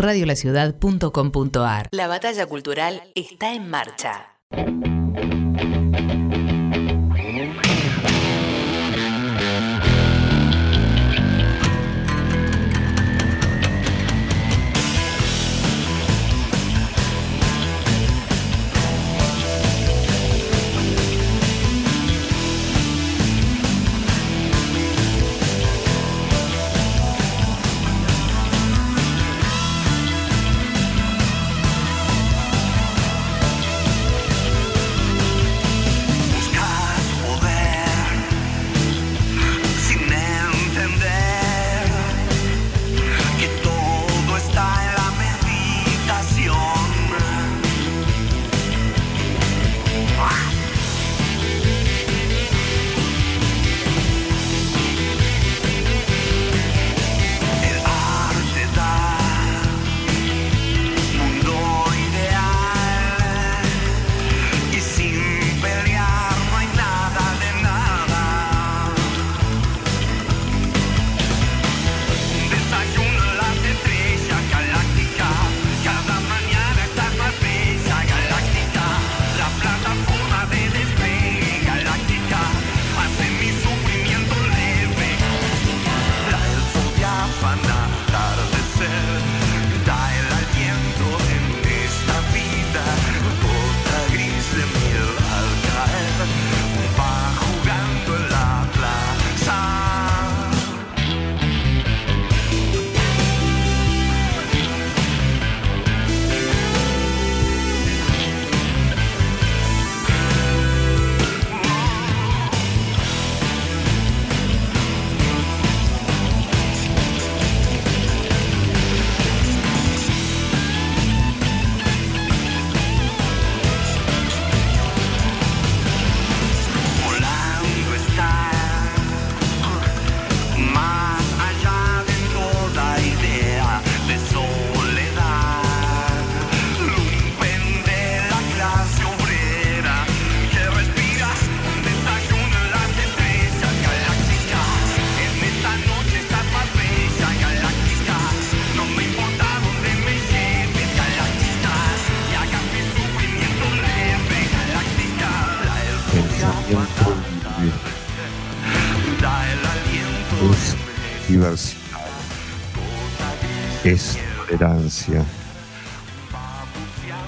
[0.00, 1.88] radiolaciudad.com.ar.
[1.90, 4.36] La batalla cultural está en marcha.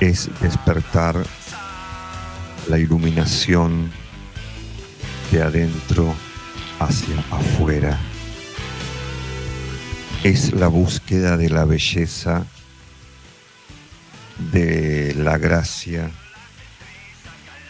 [0.01, 1.17] Es despertar
[2.69, 3.91] la iluminación
[5.31, 6.15] de adentro
[6.79, 7.99] hacia afuera.
[10.25, 12.45] Es la búsqueda de la belleza,
[14.53, 16.11] de la gracia,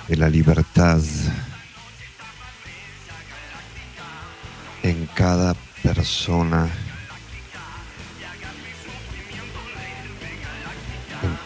[0.09, 1.01] de la libertad
[4.83, 6.69] en cada persona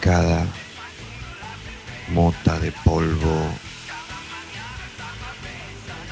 [0.07, 0.47] cada
[2.13, 3.51] mota de polvo,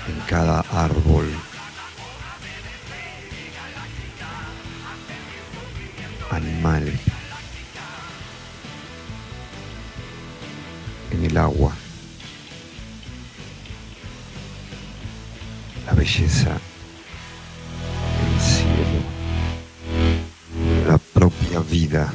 [0.09, 1.31] en cada árbol.
[6.29, 6.91] Animal
[11.11, 11.73] en el agua.
[15.85, 16.57] La belleza,
[18.25, 19.01] el cielo,
[20.85, 22.13] la propia vida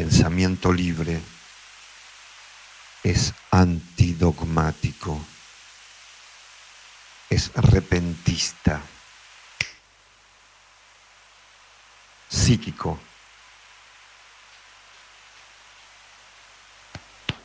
[0.00, 1.20] pensamiento libre
[3.02, 5.20] es antidogmático,
[7.28, 8.80] es repentista,
[12.30, 12.98] psíquico,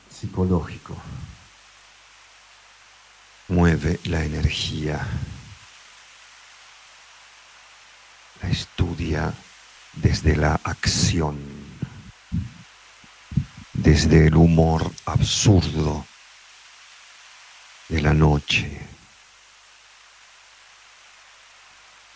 [0.09, 0.95] psicológico,
[3.49, 5.05] mueve la energía,
[8.41, 9.33] la estudia
[9.91, 11.54] desde la acción
[13.85, 16.07] desde el humor absurdo
[17.87, 18.81] de la noche.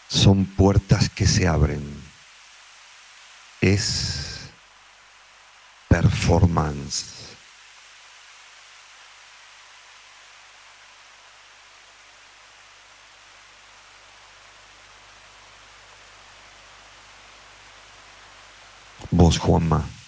[0.07, 1.83] Son puertas que se abren.
[3.61, 4.49] Es
[5.87, 7.05] performance.
[19.11, 19.98] Vos, Juanma.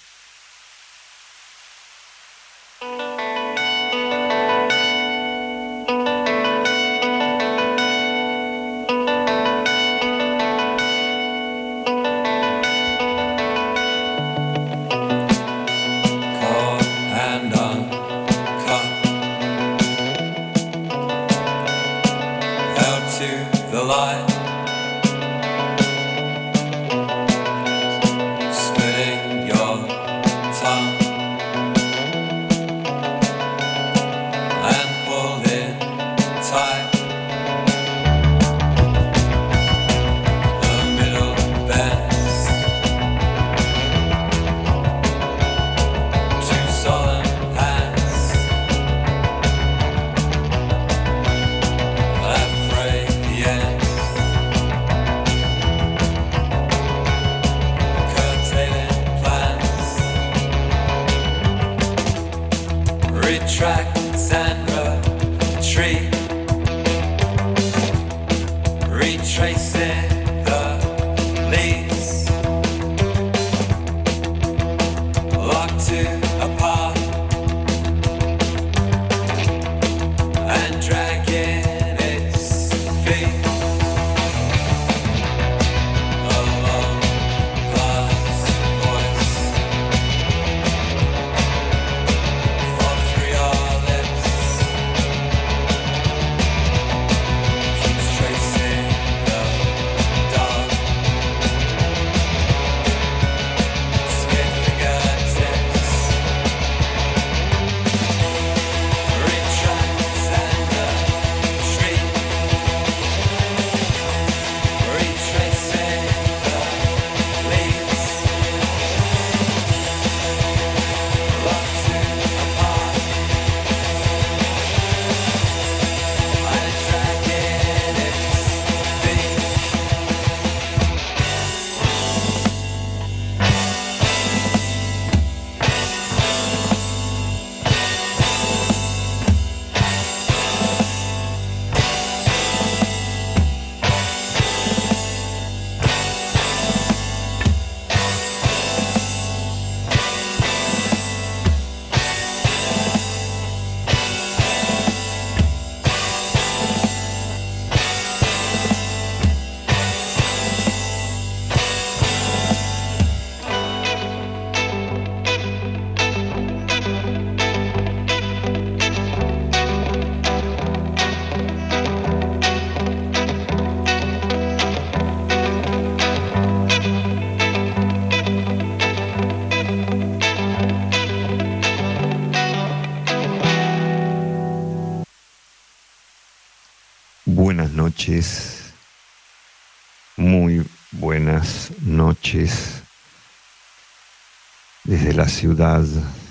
[195.22, 195.84] la ciudad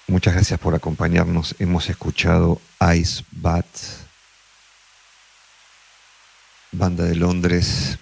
[0.09, 1.57] Muchas gracias por acompañarnos.
[1.59, 2.61] Hemos escuchado
[2.95, 3.65] Ice Bat,
[6.73, 7.99] banda de Londres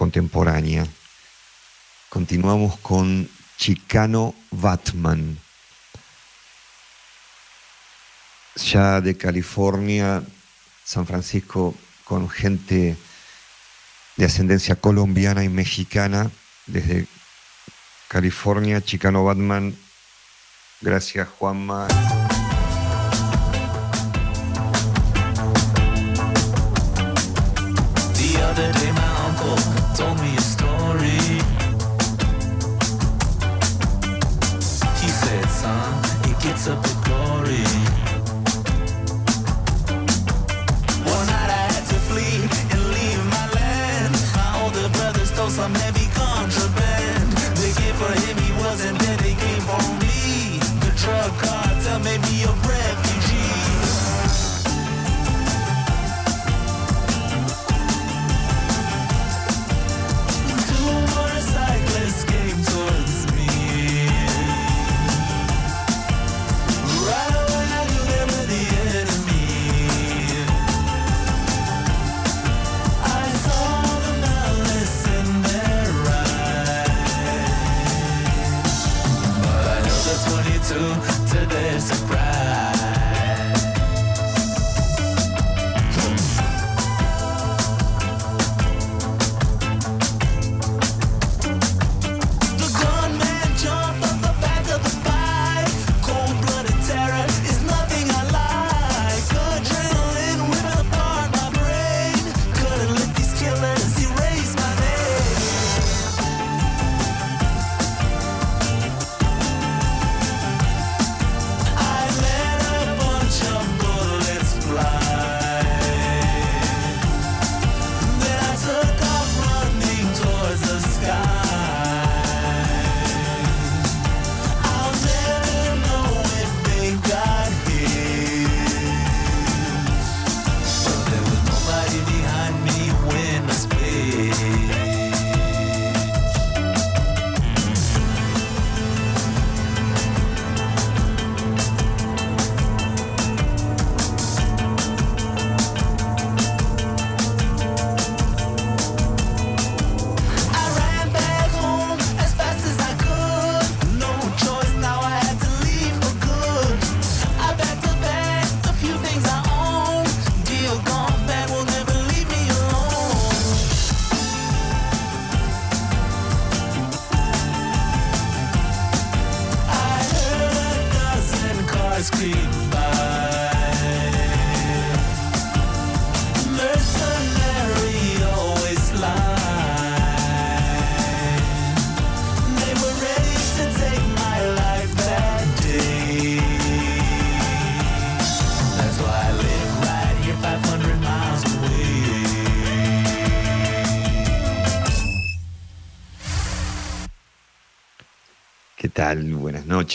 [0.00, 0.86] contemporánea.
[2.08, 3.28] Continuamos con
[3.58, 5.38] Chicano Batman.
[8.56, 10.22] Ya de California,
[10.84, 12.96] San Francisco, con gente
[14.16, 16.30] de ascendencia colombiana y mexicana,
[16.64, 17.06] desde
[18.08, 19.76] California, Chicano Batman.
[20.80, 21.88] Gracias, Juanma.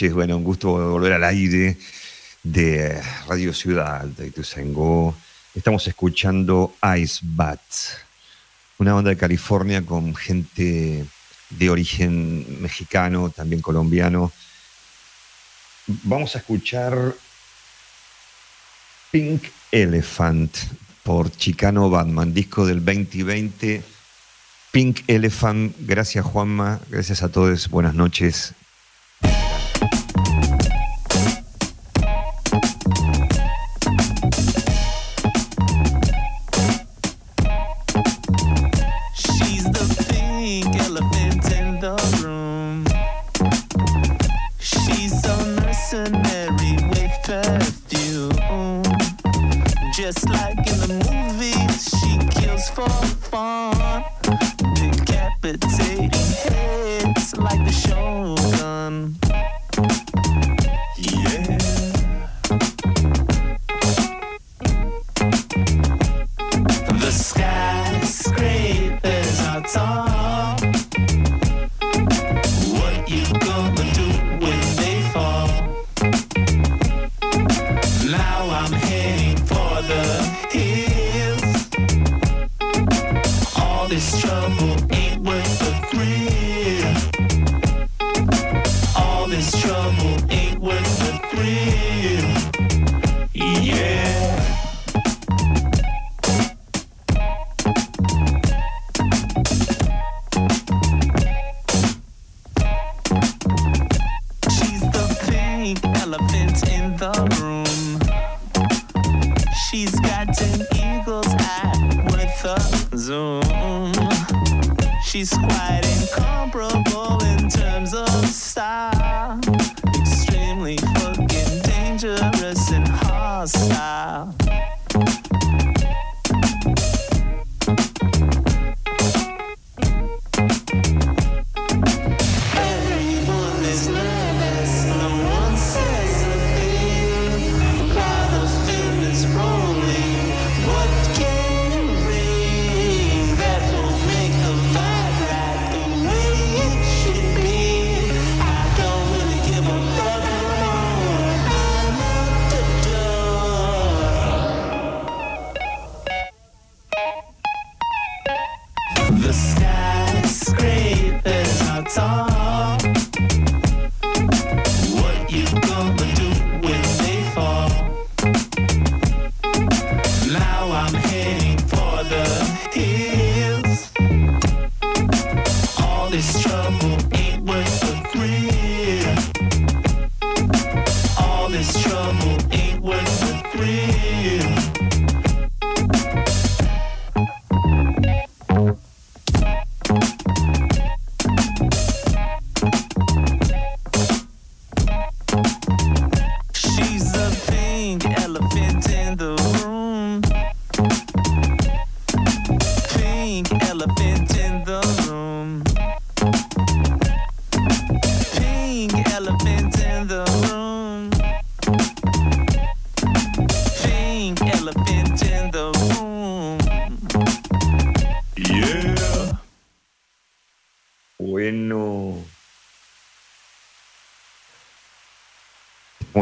[0.02, 1.78] Bueno, un gusto volver al aire
[2.44, 5.16] de Radio Ciudad de Ituzaingó.
[5.54, 7.62] Estamos escuchando Ice Bat,
[8.78, 11.06] una banda de California con gente
[11.50, 14.34] de origen mexicano, también colombiano.
[15.88, 17.16] Vamos a escuchar
[19.12, 20.58] Pink Elephant
[21.04, 23.82] por Chicano Batman, disco del 2020.
[24.74, 28.54] Pink Elephant, gracias Juanma, gracias a todos, buenas noches,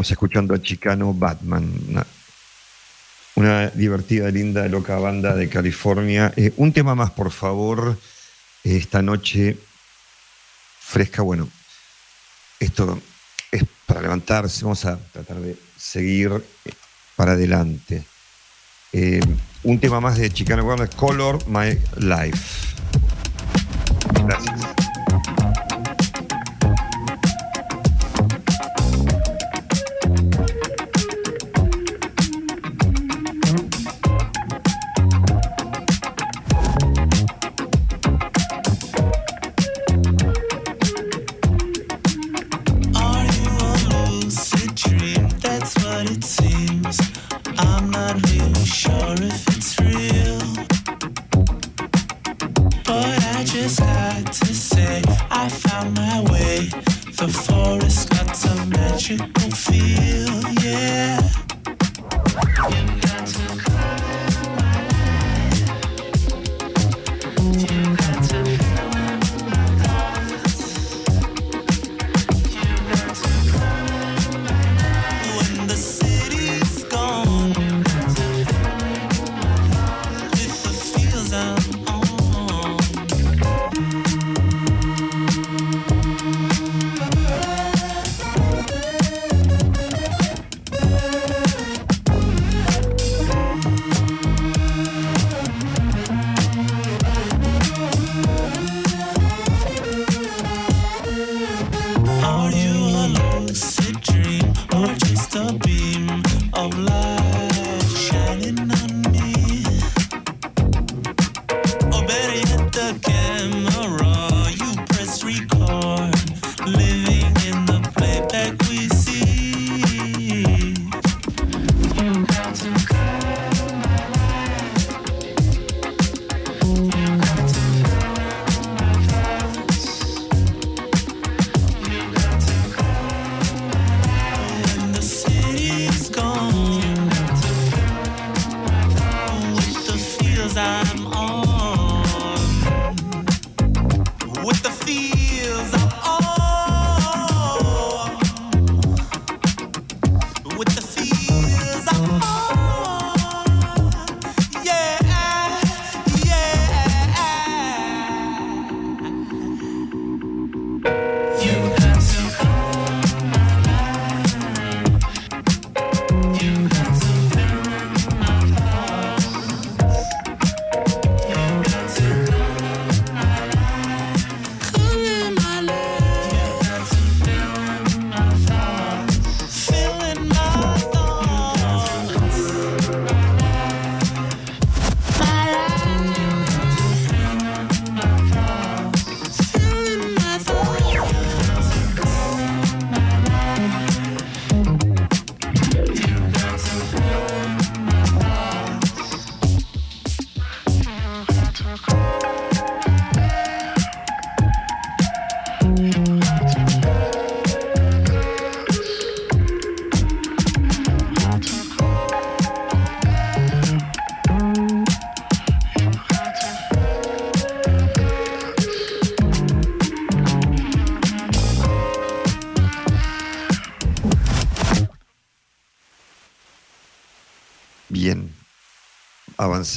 [0.04, 2.04] Estamos escuchando a Chicano Batman,
[3.36, 6.30] una, divertida, linda, loca banda de California.
[6.36, 7.98] Eh, un tema más, por favor,
[8.64, 9.56] eh, esta noche
[10.78, 11.22] fresca.
[11.22, 11.48] Bueno,
[12.60, 13.00] esto
[13.50, 16.32] es para levantarse, vamos a tratar de seguir
[16.66, 16.72] eh,
[17.16, 18.04] para adelante.
[19.62, 22.74] Un tema más de Chicano Batman, Color My Life.
[24.22, 24.83] Gracias.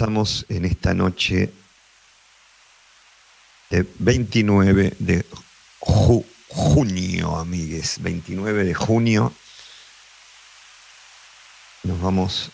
[0.02, 1.52] Avanzamos en esta noche
[3.72, 5.26] de 29 de
[5.80, 7.98] ju- junio, amigues.
[8.02, 9.34] 29 de junio.
[11.84, 12.52] Nos vamos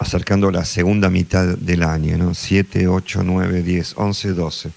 [0.00, 2.34] acercando a la segunda mitad del año, ¿no?
[2.34, 4.72] 7, 8, 9, 10, 11, 12.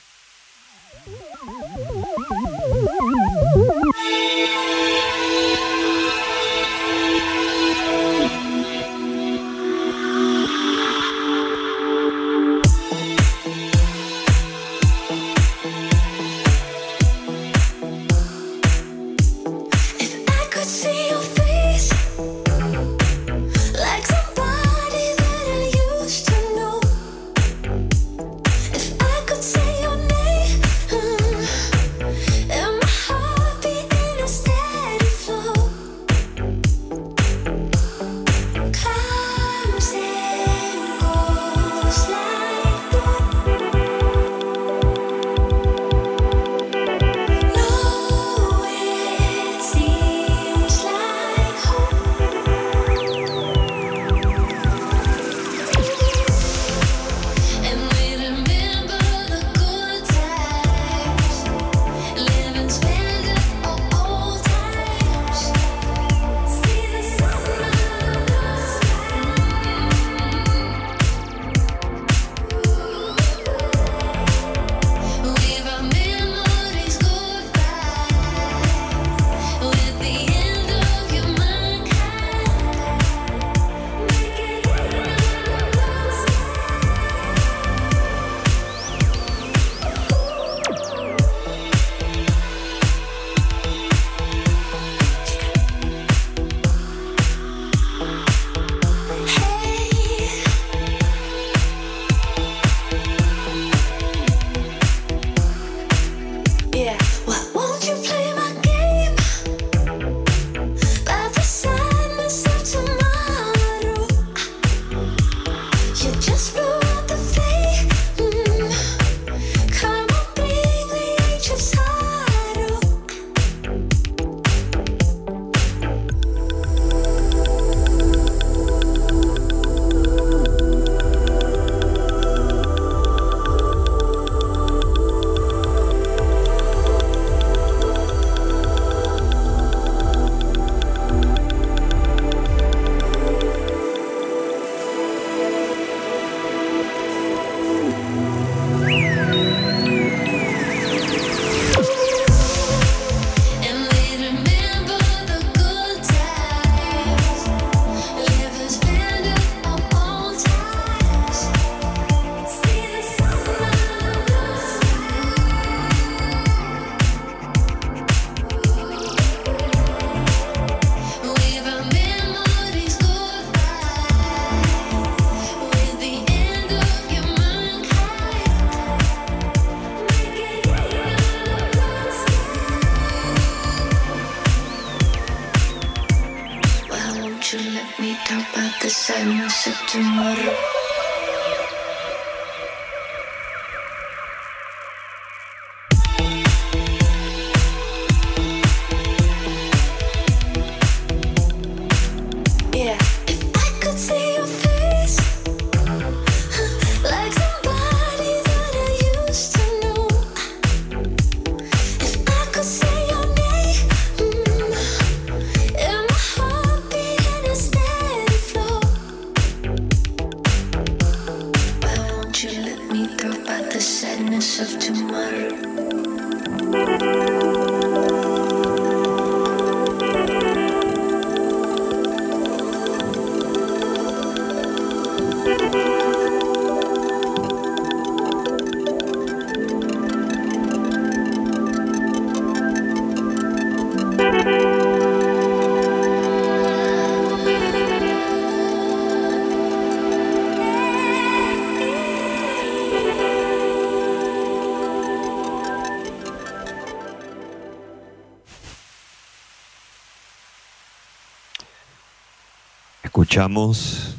[263.34, 264.16] escuchamos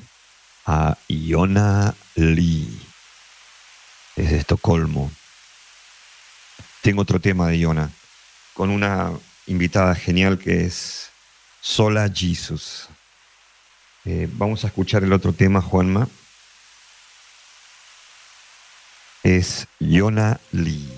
[0.66, 2.81] a Iona Lee
[4.16, 5.09] desde Estocolmo.
[6.83, 7.92] Tengo otro tema de Iona
[8.55, 9.12] con una
[9.46, 11.12] invitada genial que es
[11.61, 12.88] Sola Jesus.
[14.05, 16.09] Eh, vamos a escuchar el otro tema, Juanma.
[19.22, 20.92] Es Iona Lee.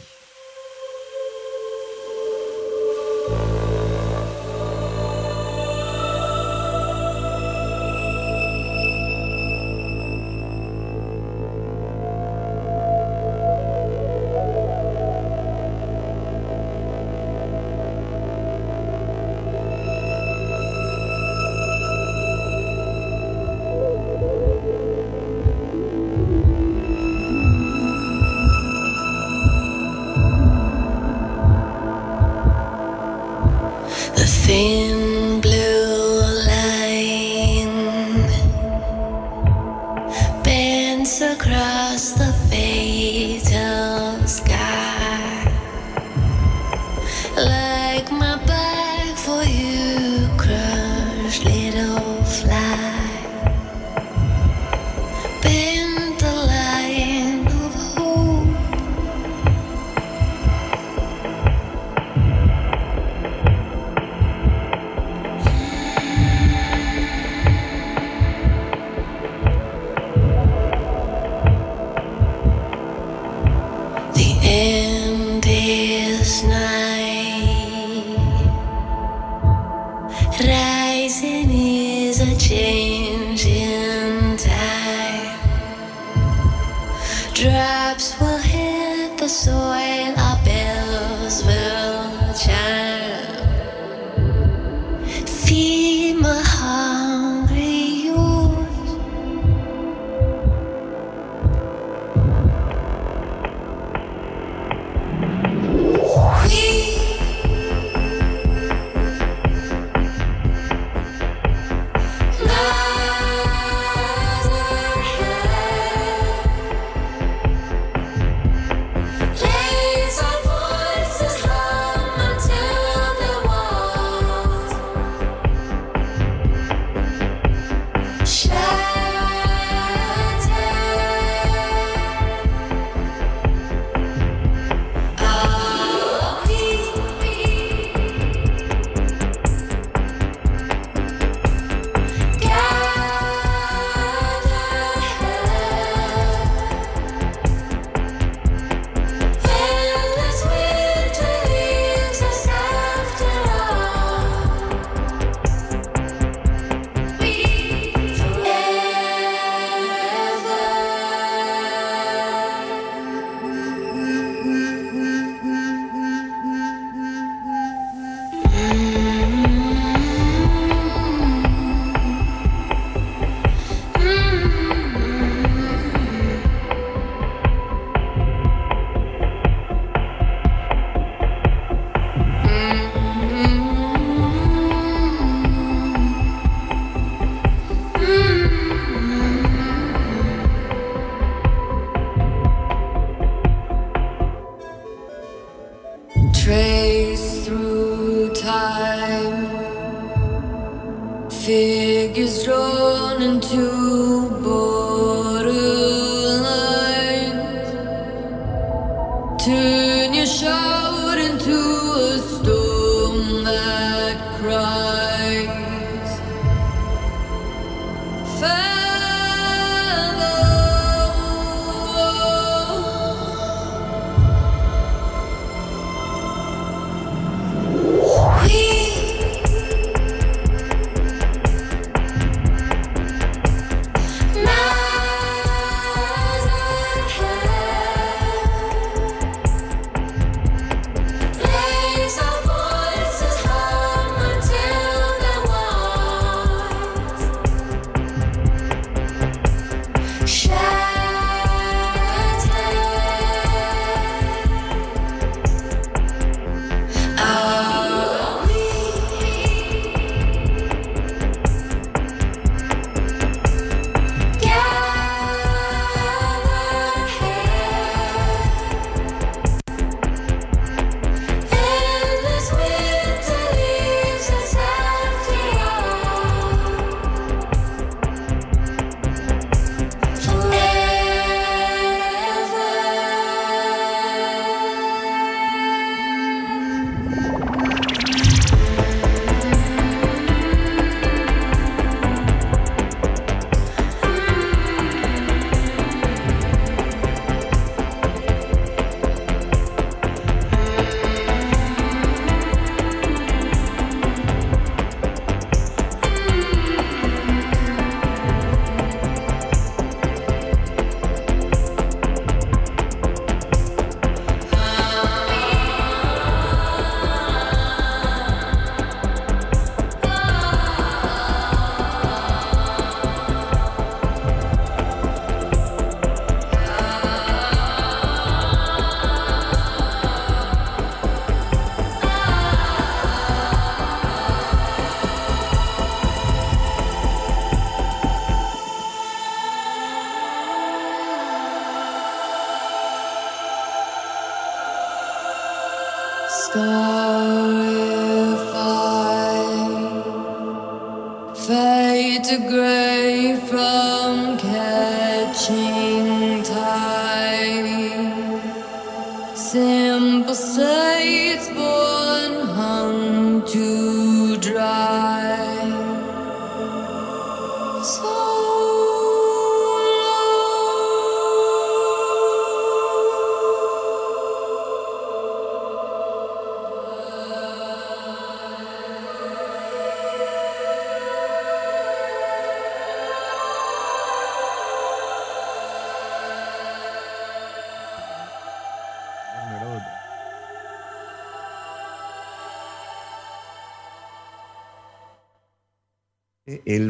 [41.07, 43.56] across the face.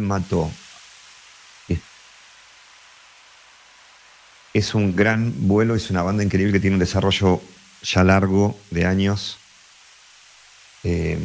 [0.07, 0.51] Mató.
[4.55, 7.43] Es- un gran vuelo, es una banda increíble que tiene un desarrollo
[7.83, 9.39] ya largo de años.
[10.83, 11.19] Eh,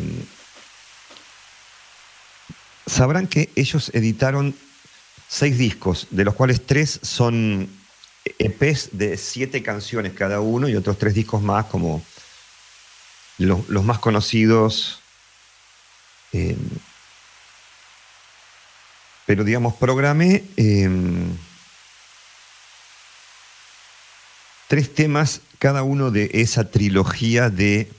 [2.86, 4.56] sabrán que ellos editaron
[5.28, 7.70] seis discos, de los cuales tres son
[8.38, 12.04] EPs de siete canciones cada uno y otros tres discos más como
[13.38, 15.00] los, más conocidos.
[16.34, 16.58] eh,
[19.26, 20.90] pero digamos, programé eh,
[24.68, 27.92] tres temas, cada uno de esa trilogía de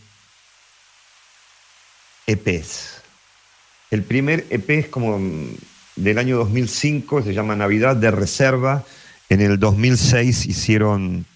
[2.27, 3.03] EPs.
[3.91, 5.21] El primer EP es como
[5.97, 8.85] del año 2005, se llama Navidad de Reserva.
[9.29, 11.27] En el 2006 hicieron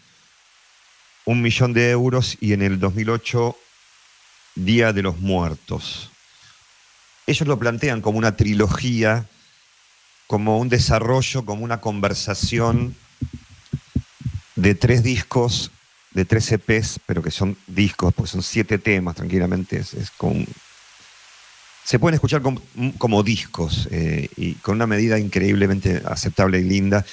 [1.27, 3.57] un millón de euros y en el 2008
[4.55, 6.11] Día de los Muertos.
[7.27, 9.27] Ellos lo plantean como una trilogía,
[10.27, 12.95] como un desarrollo, como una conversación
[14.57, 15.71] de tres discos,
[16.13, 19.79] de tres EPs, pero que son discos, porque son siete temas, tranquilamente.
[19.79, 20.47] Es, con-
[21.85, 22.61] se pueden escuchar como,
[22.99, 27.05] como discos eh, y con una medida increíblemente aceptable y linda.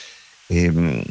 [0.49, 1.04] Eh,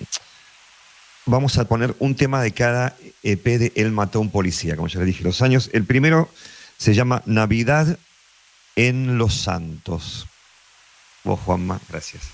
[1.27, 4.89] vamos a poner un tema de cada EP de Él mató a un policía, como
[4.89, 5.71] ya les dije, los años.
[5.73, 6.29] El primero
[6.79, 7.99] se llama Navidad
[8.75, 10.27] en los Santos.
[11.25, 12.33] Vos, Juanma, gracias.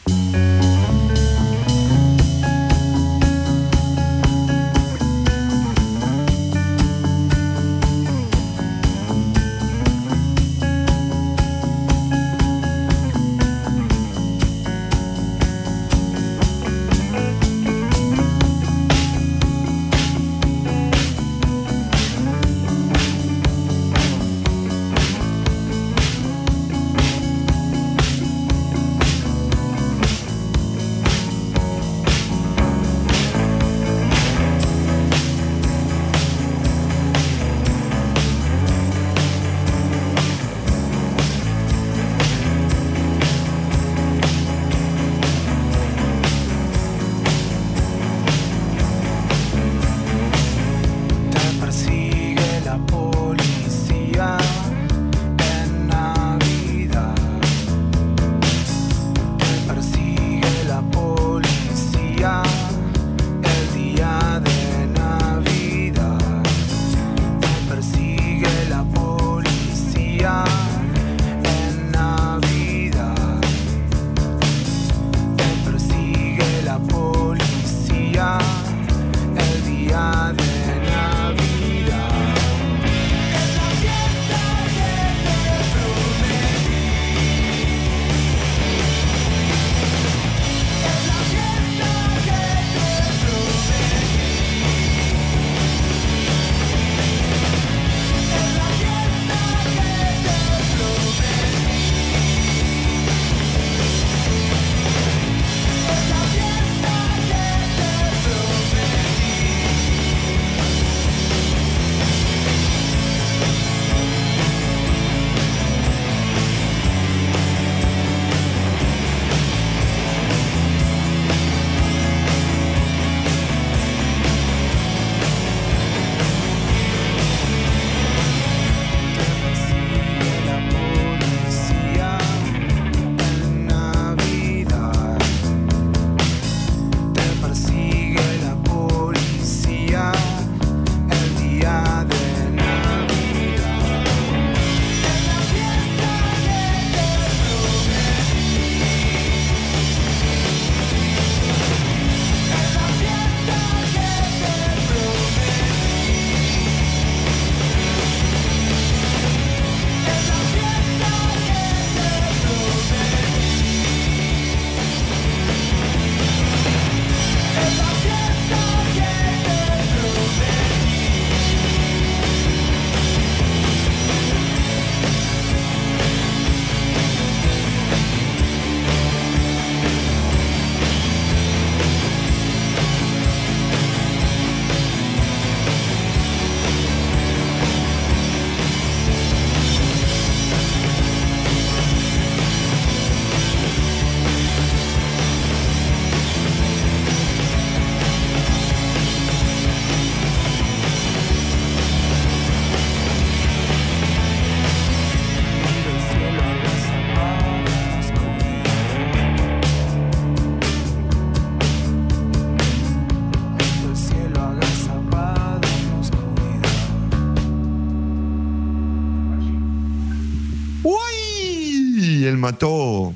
[222.29, 223.15] Él mató.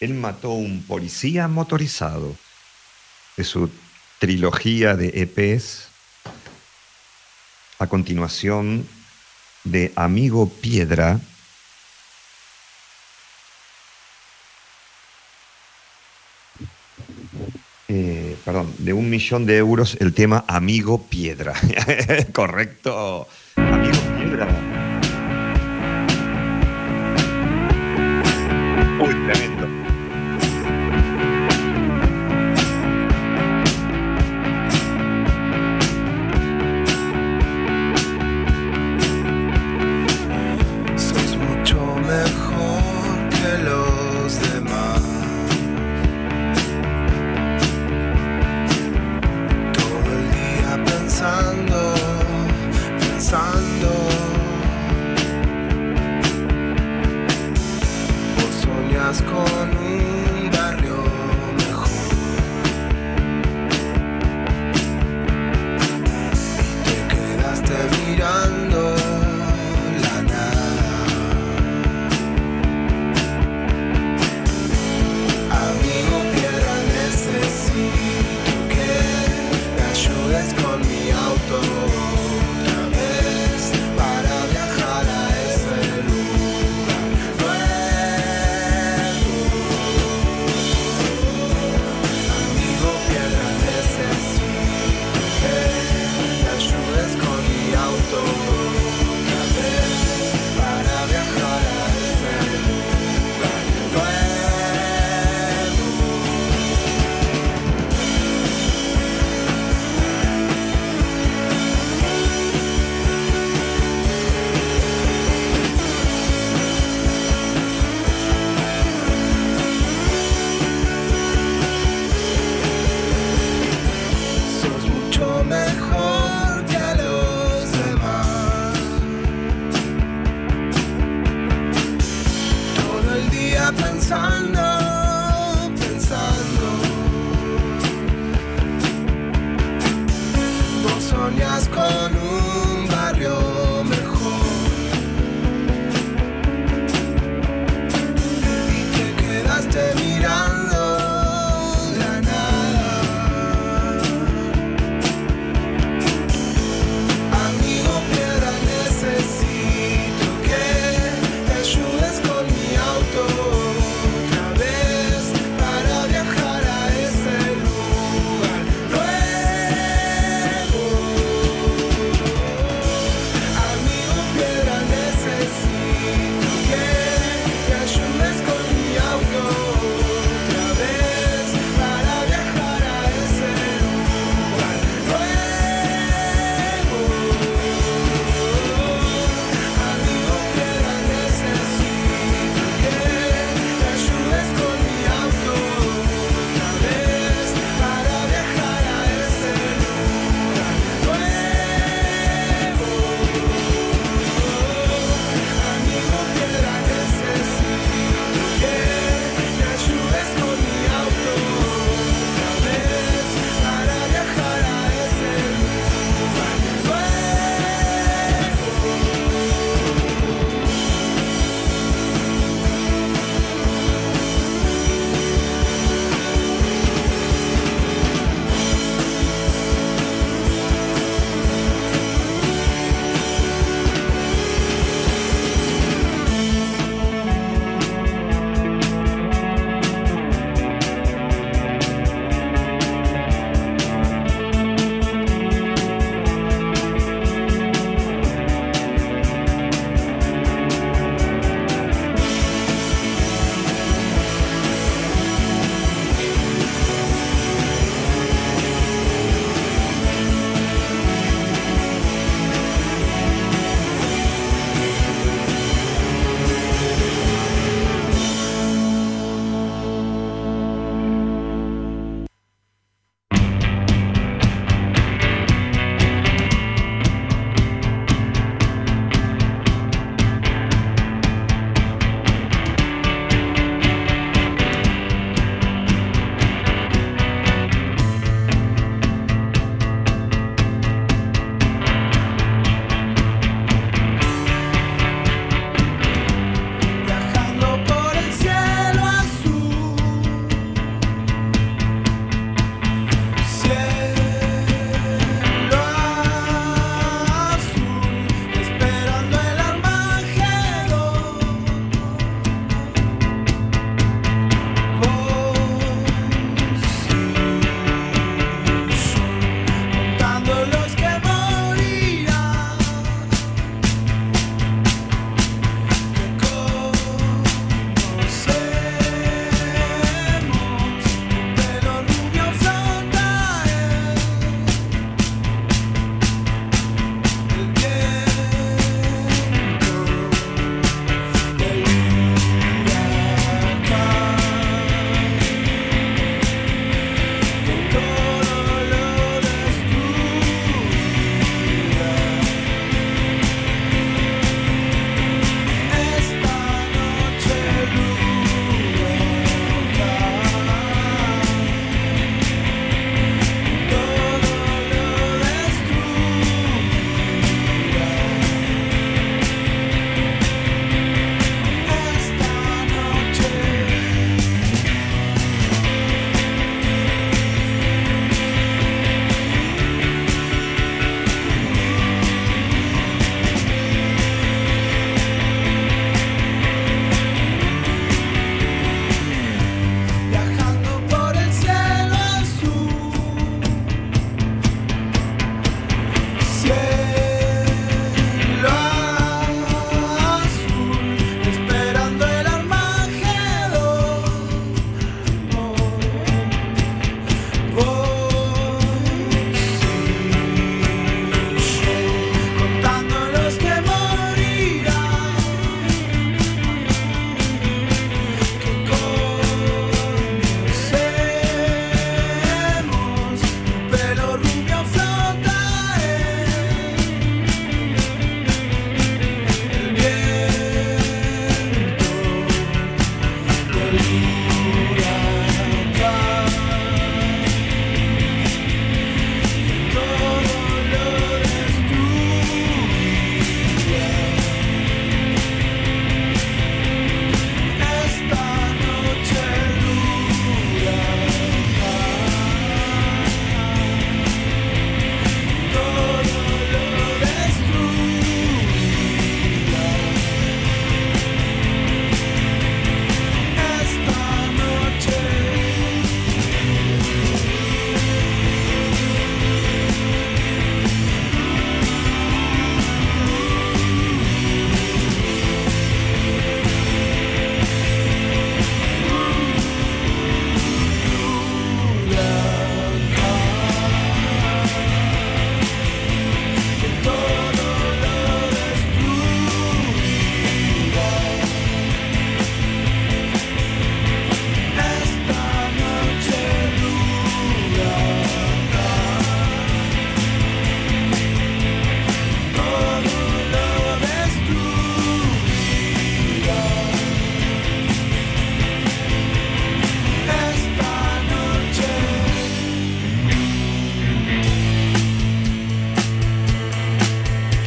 [0.00, 2.36] Él mató un policía motorizado.
[3.36, 3.70] De su
[4.18, 5.88] trilogía de EPs.
[7.78, 8.88] A continuación
[9.64, 11.20] de Amigo Piedra.
[17.88, 21.54] Eh, perdón, de un millón de euros el tema Amigo Piedra.
[22.32, 23.28] Correcto.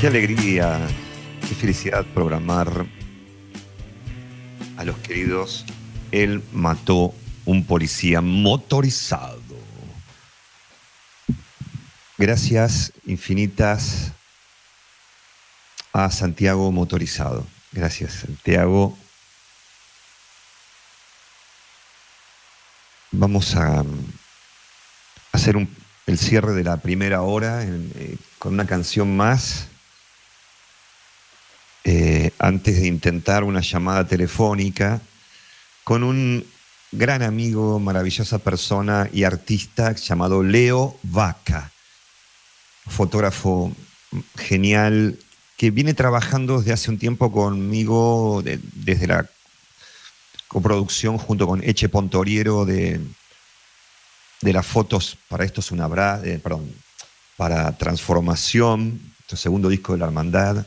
[0.10, 0.80] Alegría,
[1.47, 2.88] qué felicidad programar
[4.76, 5.66] a los queridos.
[6.12, 7.14] Él mató
[7.45, 9.39] un policía motorizado.
[12.18, 14.12] Gracias infinitas
[15.93, 17.45] a Santiago Motorizado.
[17.72, 18.97] Gracias, Santiago.
[23.12, 24.14] Vamos a mm,
[25.34, 25.55] hacer
[26.07, 29.68] el cierre de la primera hora eh, con una canción más.
[32.39, 35.01] Antes de intentar una llamada telefónica
[35.83, 36.45] con un
[36.91, 41.71] gran amigo, maravillosa persona y artista llamado Leo Vaca,
[42.87, 43.75] fotógrafo
[44.37, 45.19] genial
[45.57, 49.29] que viene trabajando desde hace un tiempo conmigo de- desde la
[50.47, 52.99] coproducción junto con Eche Pontoriero de,
[54.41, 56.73] de las fotos para esto es una bra, eh, perdón,
[57.37, 60.65] para Transformación, segundo disco de la Hermandad.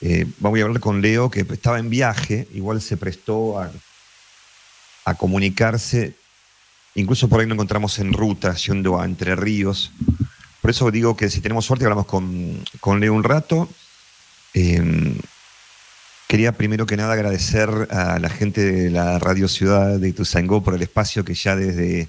[0.00, 3.70] Eh, vamos a hablar con Leo, que estaba en viaje, igual se prestó a,
[5.18, 6.14] comunicarse.
[6.96, 9.92] Incluso por ahí nos encontramos en ruta, yendo a Entre Ríos.
[10.60, 13.68] Por eso digo que si tenemos suerte, hablamos con, con Leo un rato.
[14.54, 15.14] Eh,
[16.26, 20.74] quería primero que nada agradecer a la gente de la Radio Ciudad de Ituzaingó por
[20.74, 22.08] el espacio que ya desde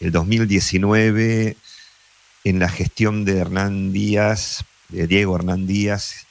[0.00, 1.56] el 2019,
[2.44, 6.26] en la gestión de Hernán Díaz, de Diego Hernán Díaz,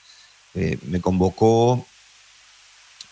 [0.55, 1.85] eh, me convocó.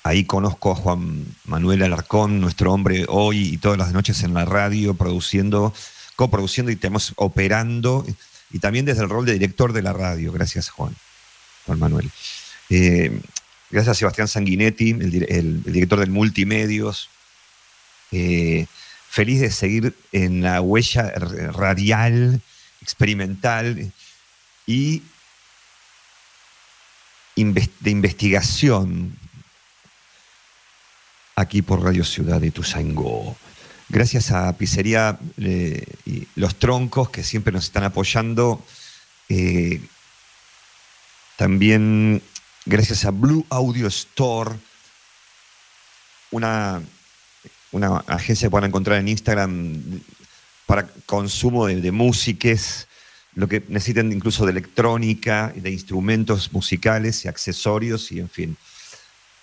[0.03, 4.45] Ahí conozco a Juan Manuel Alarcón, nuestro hombre hoy y todas las noches en la
[4.45, 5.73] radio, produciendo,
[6.15, 8.05] coproduciendo y tenemos operando,
[8.51, 10.31] y también desde el rol de director de la radio.
[10.31, 10.95] Gracias, Juan,
[11.65, 12.09] Juan Manuel.
[12.69, 13.19] Eh,
[13.69, 17.09] gracias a Sebastián Sanguinetti, el, dir- el- el director del Multimedios.
[18.11, 18.65] Eh,
[19.09, 22.41] feliz de seguir en la huella radial,
[22.81, 23.91] experimental
[24.65, 25.03] y
[27.43, 29.17] de investigación
[31.35, 33.35] aquí por Radio Ciudad de Ituzaingó.
[33.87, 38.63] Gracias a Pizzería eh, y Los Troncos que siempre nos están apoyando.
[39.29, 39.81] Eh,
[41.37, 42.21] también
[42.65, 44.51] gracias a Blue Audio Store,
[46.31, 46.81] una,
[47.71, 49.81] una agencia que pueden encontrar en Instagram
[50.65, 52.88] para consumo de, de músiques,
[53.39, 58.57] lo que necesiten incluso de electrónica, de instrumentos musicales y accesorios y en fin,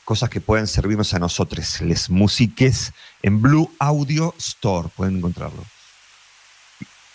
[0.04, 2.92] cosas que pueden servirnos a nosotros, les músiques,
[3.22, 5.64] en Blue Audio Store, pueden encontrarlo.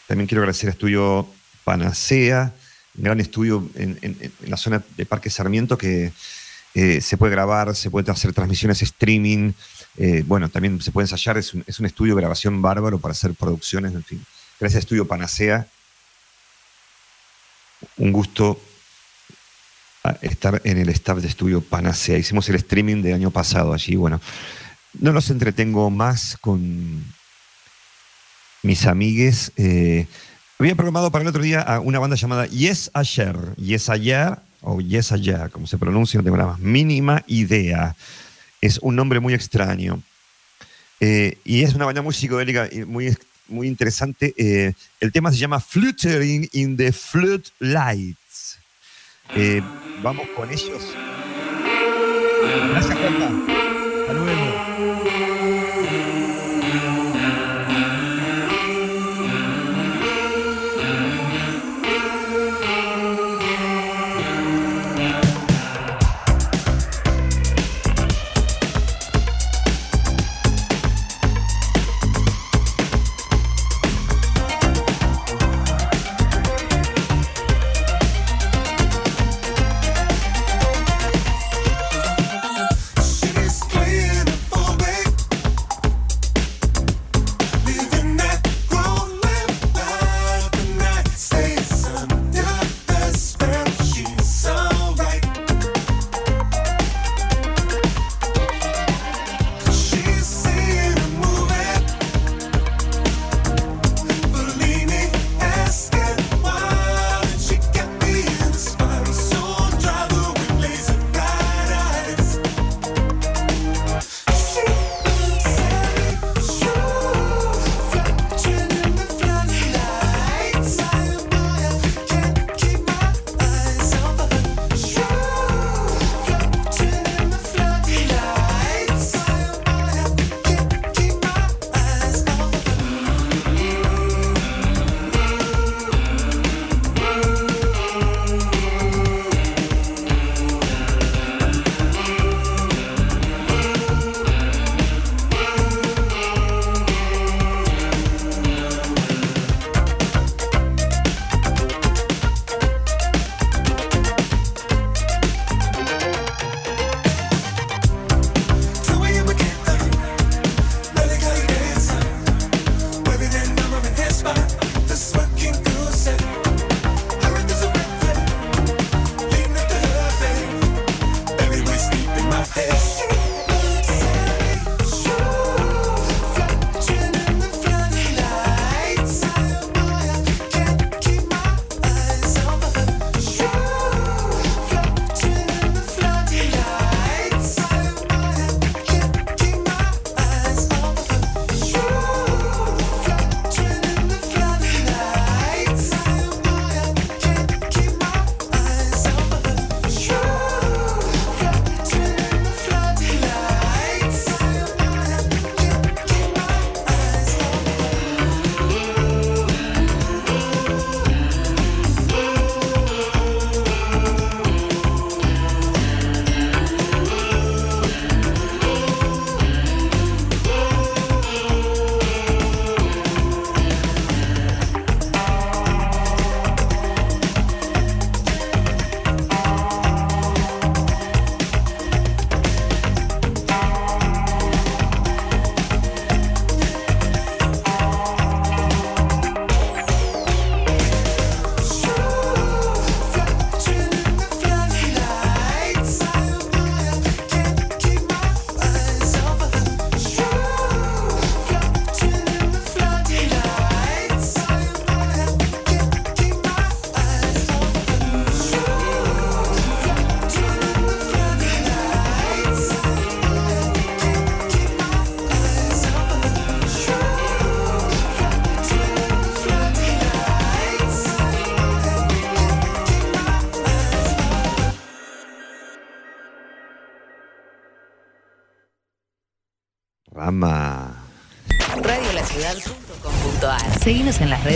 [0.07, 1.27] También quiero agradecer a Estudio
[1.63, 2.51] Panacea,
[2.97, 6.11] un gran estudio en la zona de Parque Sarmiento que
[6.73, 9.51] eh, se puede grabar, se puede hacer transmisiones streaming,
[9.97, 13.11] eh, bueno, también se puede ensayar, es un, es un estudio de grabación bárbaro para
[13.11, 14.25] hacer producciones, en fin.
[14.59, 15.67] Gracias a Estudio Panacea.
[17.97, 18.59] Un gusto
[20.03, 22.17] a estar en el staff de Estudio Panacea.
[22.17, 24.19] Hicimos el streaming del año pasado allí, bueno.
[24.99, 27.05] No los entretengo más con
[28.63, 29.51] mis amigues.
[29.57, 30.07] eh,
[30.59, 34.79] había programado para el otro día a una banda llamada Yes Ayer, Yes Ayer o
[34.79, 37.95] Yes Ayer, como se pronuncia, no tengo la más mínima idea.
[38.61, 40.03] Es un nombre muy extraño.
[40.99, 43.17] Eh, y es una banda muy psicodélica y muy,
[43.51, 44.33] muy interesante.
[44.37, 48.57] Eh, el tema se llama Fluttering in the Floodlights.
[49.35, 49.61] Eh,
[50.01, 50.81] vamos con ellos.
[52.71, 53.29] Gracias, Juanpa.
[54.01, 54.71] Hasta luego.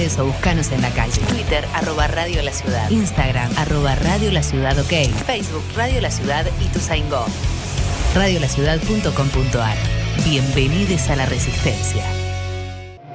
[0.06, 1.20] Redes o buscanos en la calle.
[1.30, 2.89] Twitter, arroba Radio La Ciudad.
[2.89, 5.10] Instagram, arroba Radio La Ciudad OK.
[5.26, 7.26] Facebook, Radio La Ciudad y Tuzaingó.
[8.14, 9.78] Radiolaciudad.com.ar.
[10.24, 12.03] Bienvenidos a la Resistencia.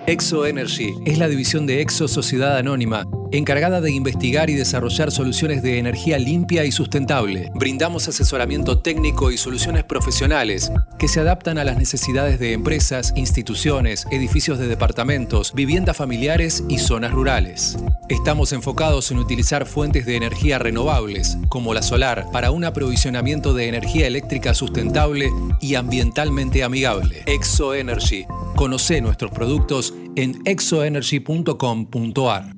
[0.07, 5.63] Exo Energy es la división de Exo Sociedad Anónima, encargada de investigar y desarrollar soluciones
[5.63, 7.51] de energía limpia y sustentable.
[7.55, 14.07] Brindamos asesoramiento técnico y soluciones profesionales que se adaptan a las necesidades de empresas, instituciones,
[14.11, 17.79] edificios de departamentos, viviendas familiares y zonas rurales.
[18.11, 23.69] Estamos enfocados en utilizar fuentes de energía renovables, como la solar, para un aprovisionamiento de
[23.69, 27.23] energía eléctrica sustentable y ambientalmente amigable.
[27.25, 28.27] Exo Energy.
[28.55, 32.55] Conoce nuestros productos en exoenergy.com.ar.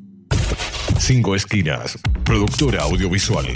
[0.99, 3.47] Cinco Esquinas, productora audiovisual.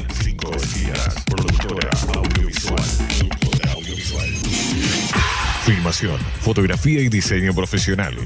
[6.41, 8.17] Fotografía y diseño profesional.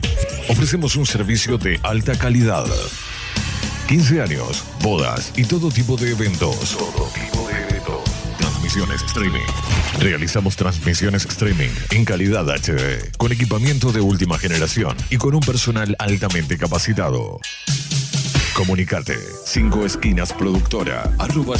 [0.48, 2.64] Ofrecemos un servicio de alta calidad.
[3.86, 6.78] 15 años, bodas y todo tipo de eventos.
[6.78, 8.00] Todo tipo de eventos.
[8.38, 9.44] Transmisiones streaming.
[9.98, 15.94] Realizamos transmisiones streaming en calidad HD, con equipamiento de última generación y con un personal
[15.98, 17.40] altamente capacitado.
[18.60, 21.56] Comunicate 5 esquinas productora arroba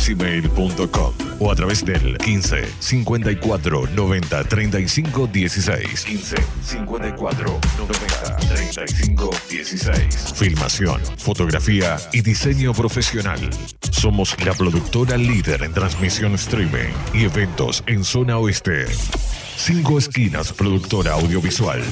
[1.39, 11.01] o a través del 15 54 90 35 16 15 54 90 35 16 Filmación,
[11.17, 13.49] fotografía y diseño profesional.
[13.91, 18.85] Somos la productora líder en transmisión streaming y eventos en zona oeste.
[19.57, 21.83] 5 esquinas productora audiovisual.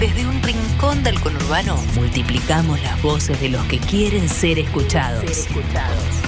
[0.00, 5.48] Desde un rincón del conurbano, multiplicamos las voces de los que quieren ser escuchados.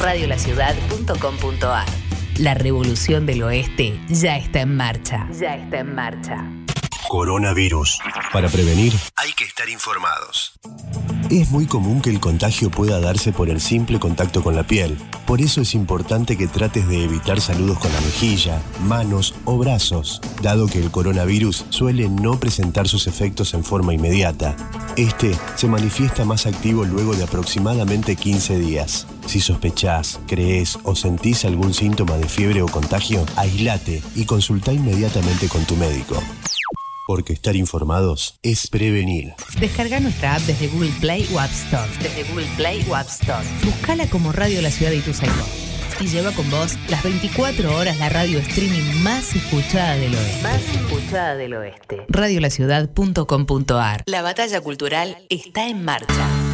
[0.01, 1.87] Radiolaciudad.com.ar
[2.39, 5.29] La revolución del oeste ya está en marcha.
[5.39, 6.45] Ya está en marcha.
[7.09, 8.01] Coronavirus.
[8.33, 10.59] Para prevenir, hay que estar informados.
[11.31, 14.97] Es muy común que el contagio pueda darse por el simple contacto con la piel.
[15.27, 20.23] Por eso es importante que trates de evitar saludos con la mejilla, manos o brazos,
[20.41, 24.57] dado que el coronavirus suele no presentar sus efectos en forma inmediata.
[24.97, 29.07] Este se manifiesta más activo luego de aproximadamente 15 días.
[29.27, 35.47] Si sospechás, crees o sentís algún síntoma de fiebre o contagio, aislate y consulta inmediatamente
[35.49, 36.17] con tu médico.
[37.09, 39.33] Porque estar informados es prevenir.
[39.59, 41.89] Descarga nuestra app desde Google Play o App Store.
[42.03, 43.47] Desde Google Play o App Store.
[43.65, 45.47] Buscala como Radio La Ciudad y tu Zaingó.
[46.01, 50.43] Y lleva con vos las 24 horas la radio streaming más escuchada del oeste.
[50.43, 52.05] Más escuchada del oeste.
[52.09, 56.48] Radiolaciudad.com.ar La batalla cultural está en marcha.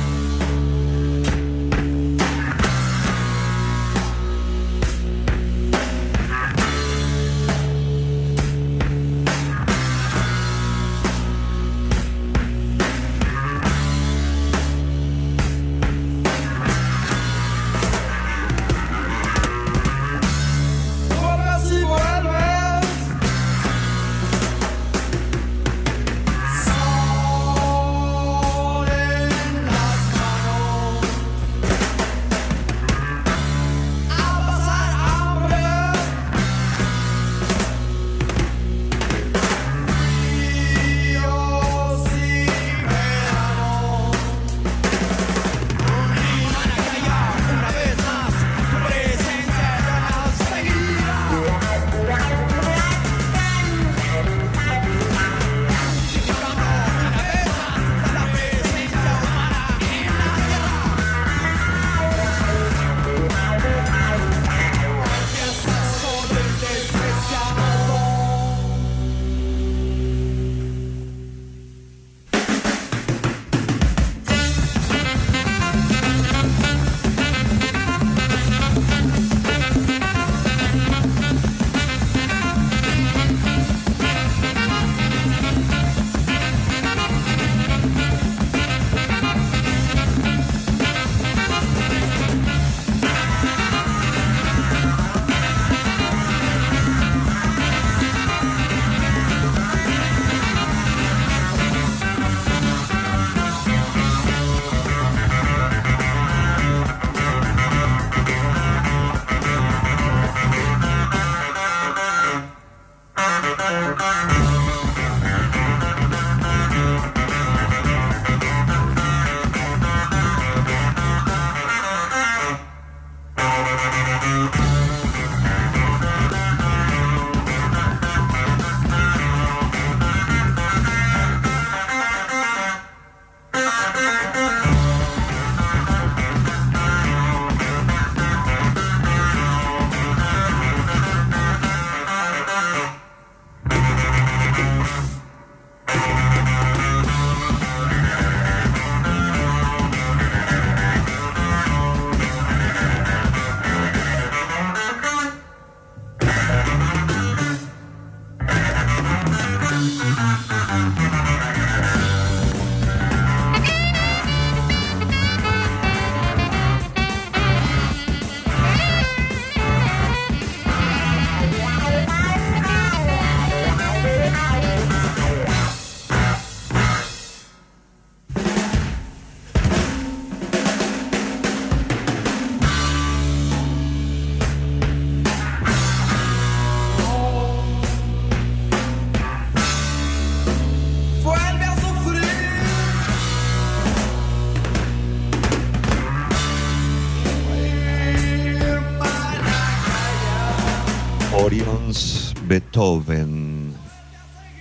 [202.54, 203.74] Beethoven,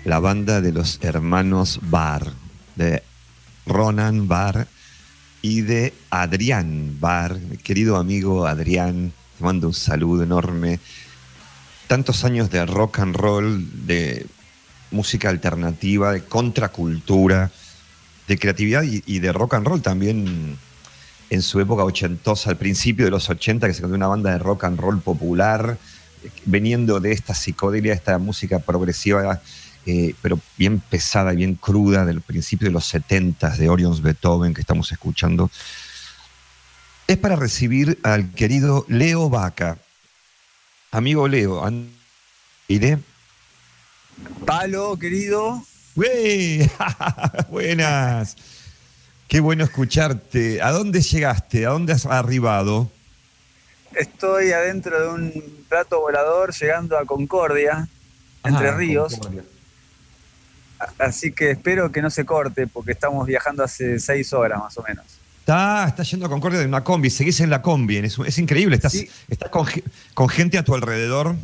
[0.04, 2.34] la banda de los hermanos Barr,
[2.76, 3.04] de
[3.68, 4.68] Ronan Barr
[5.44, 10.80] y de Adrián Barr, mi querido amigo Adrián, te mando un saludo enorme.
[11.86, 14.26] Tantos años de rock and roll, de
[14.90, 17.52] música alternativa, de contracultura,
[18.28, 20.58] de creatividad y, de rock and roll también
[21.30, 24.40] en su época ochentosa, al principio de los 80, que se en una banda de
[24.40, 25.78] rock and roll popular,
[26.46, 29.42] veniendo de esta psicodelia, esta música progresiva,
[29.86, 34.54] eh, pero bien pesada y bien cruda, del principio de los 70 de Orions Beethoven
[34.54, 35.50] que estamos escuchando.
[37.08, 39.78] Es para recibir al querido Leo Vaca.
[40.92, 41.62] Amigo Leo,
[42.68, 43.00] ¿iré?
[44.46, 45.64] Palo, querido.
[45.96, 46.70] ¡Güey!
[47.50, 48.38] Buenas.
[49.28, 50.62] Qué bueno escucharte.
[50.62, 51.66] ¿A dónde llegaste?
[51.66, 52.92] ¿A dónde has arribado?
[53.96, 57.88] Estoy adentro de un plato volador llegando a Concordia,
[58.44, 59.14] Entre Ah, Ríos.
[59.14, 59.44] Concordia.
[60.80, 64.78] A- Así que espero que no se corte porque estamos viajando hace seis horas más
[64.78, 65.06] o menos.
[65.40, 68.76] Está, está yendo a Concordia en una combi, seguís en la combi, es, es increíble,
[68.76, 69.10] estás, Sí.
[69.30, 69.84] estás con, ge-
[70.14, 71.36] con gente a tu alrededor.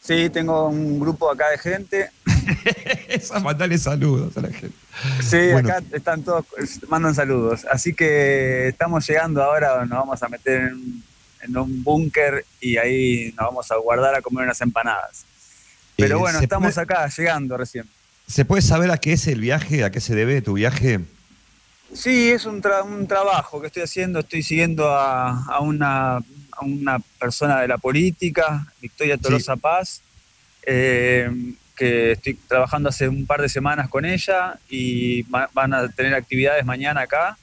[0.00, 2.10] Sí, tengo un grupo acá de gente.
[3.08, 4.76] Esa, mandale saludos a la gente.
[5.22, 5.68] Sí, Bueno.
[5.68, 6.44] acá están todos,
[6.88, 7.64] mandan saludos.
[7.70, 11.04] Así que estamos llegando ahora, nos vamos a meter en, un-
[11.42, 15.24] en un búnker y ahí nos vamos a guardar a comer unas empanadas.
[15.96, 17.86] Pero Eh, bueno, ¿se estamos puede- acá, llegando recién.
[18.26, 21.00] ¿Se puede saber a qué es el viaje, a qué se debe tu viaje?
[21.92, 24.20] Sí, es un, tra- un trabajo que estoy haciendo.
[24.20, 30.00] Estoy siguiendo a, a una, a una persona de la política, Victoria Tolosa Paz,
[30.64, 31.28] eh,
[31.74, 36.14] que estoy trabajando hace un par de semanas con ella y va- van a tener
[36.14, 37.36] actividades mañana acá.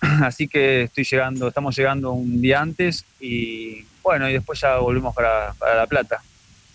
[0.24, 5.14] Así que estoy llegando, estamos llegando un día antes y bueno, y después ya volvemos
[5.14, 6.22] para, para La Plata.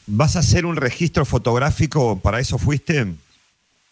[0.08, 2.20] ¿Vas a hacer un registro fotográfico?
[2.20, 3.08] ¿Para eso fuiste?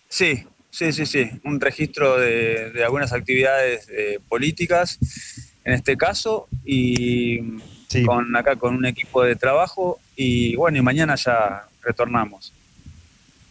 [0.07, 1.31] Sí, sí, sí, sí.
[1.43, 4.99] Un registro de, de algunas actividades eh, políticas,
[5.65, 7.39] en este caso, y
[7.87, 8.03] Sí.
[8.05, 9.99] con acá con un equipo de trabajo.
[10.15, 12.51] Y bueno, y mañana ya retornamos.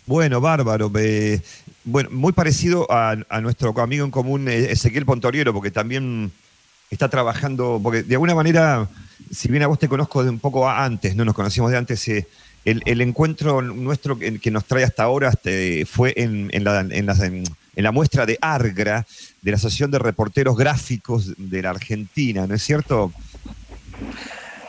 [0.07, 0.91] Bueno, bárbaro.
[0.99, 1.41] eh,
[1.85, 6.33] bueno, muy parecido a, nuestro amigo en común eh, Ezequiel Pontoriero, porque también
[6.91, 8.89] está trabajando, porque de alguna manera,
[9.31, 12.07] si bien a vos te conozco de un poco antes, no nos conocíamos de antes,
[12.09, 12.27] eh,
[12.65, 17.85] el, encuentro nuestro que, nos trae hasta ahora este, fue en, la, en, en- en
[17.85, 19.07] la muestra de ARGRA,
[19.41, 23.13] de la Asociación de Reporteros Gráficos de la Argentina, ¿no es cierto?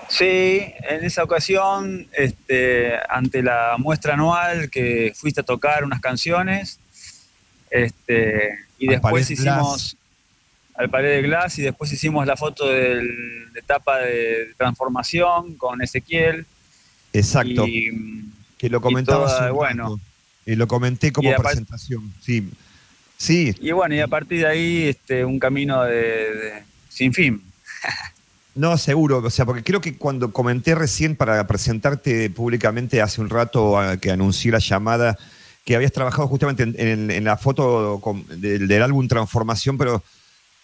[0.08, 6.80] Sí, en esa ocasión, este, ante la muestra anual que fuiste a tocar unas canciones,
[7.74, 9.98] este, y Al después hicimos
[10.76, 15.82] al pared de glass y después hicimos la foto del- de etapa de transformación con
[15.82, 16.46] Ezequiel.
[17.14, 17.68] Exacto.
[17.68, 18.26] Y,
[18.58, 20.00] que lo comentaba toda- hace un bueno.
[20.46, 22.14] y lo comenté como Y presentación.
[22.22, 22.50] Sí.
[23.18, 27.42] Sí, y bueno, y a partir de ahí este, un camino de, de- sin fin.
[28.56, 33.32] No, seguro, o sea, porque creo que cuando comenté recién para presentarte públicamente hace un
[33.32, 35.18] rato que anuncié la llamada,
[35.64, 38.02] que habías trabajado justamente en, la foto
[38.36, 40.04] del, álbum Transformación, pero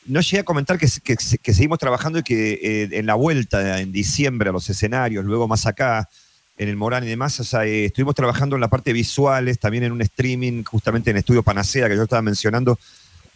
[0.06, 4.50] no llegué a comentar que, seguimos trabajando y que eh, en la vuelta en diciembre
[4.50, 6.10] a los escenarios, luego más acá,
[6.58, 9.86] en el Morán y demás, o sea, eh, estuvimos trabajando en la parte visuales, también
[9.86, 12.78] en un streaming, justamente en Estudio Panacea, que yo estaba mencionando.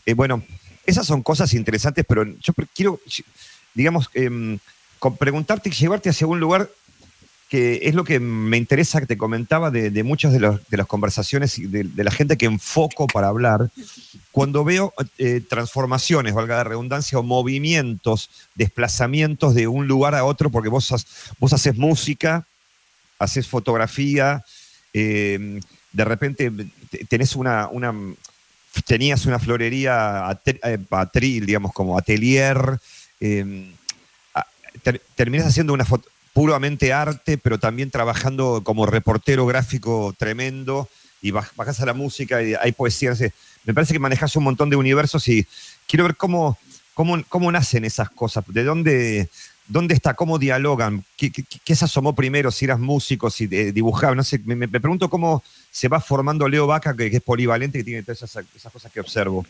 [0.05, 0.43] Eh, bueno,
[0.85, 2.99] esas son cosas interesantes, pero yo quiero
[3.73, 4.59] digamos, em,
[5.17, 6.69] preguntarte y llevarte hacia un lugar
[7.53, 12.09] es lo que me interesa que te comentaba de, muchas de, las conversaciones de, la
[12.09, 13.69] gente que enfoco para hablar.
[14.31, 20.49] Cuando veo eh, transformaciones, valga la redundancia, o movimientos, desplazamientos de un lugar a otro,
[20.49, 20.93] porque vos,
[21.39, 22.47] vos haces música,
[23.19, 24.43] haces fotografía,
[24.93, 25.59] eh,
[25.91, 26.51] de repente
[26.89, 27.69] te- tenés una,
[28.85, 32.79] tenías una florería eh, atril, digamos, como atelier,
[33.19, 33.71] eh,
[35.15, 40.89] terminás haciendo una foto puramente arte, pero también trabajando como reportero gráfico tremendo
[41.21, 43.13] y baj- bajás a la música y hay poesía.
[43.63, 45.45] Me parece que manejas un montón de universos y
[45.87, 46.57] quiero ver cómo,
[46.93, 49.29] cómo, cómo nacen esas cosas, de dónde,
[49.67, 51.31] dónde está, cómo dialogan, qué,
[51.75, 55.87] se asomó primero, si eras músico, si eh, dibujabas, no sé, me, pregunto cómo se
[55.87, 59.45] va formando Leo Vaca, que, es polivalente, que tiene todas esas, esas cosas que observo.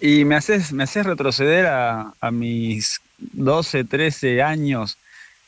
[0.00, 4.98] Y me haces, me haces retroceder a, a mis 12, 13 años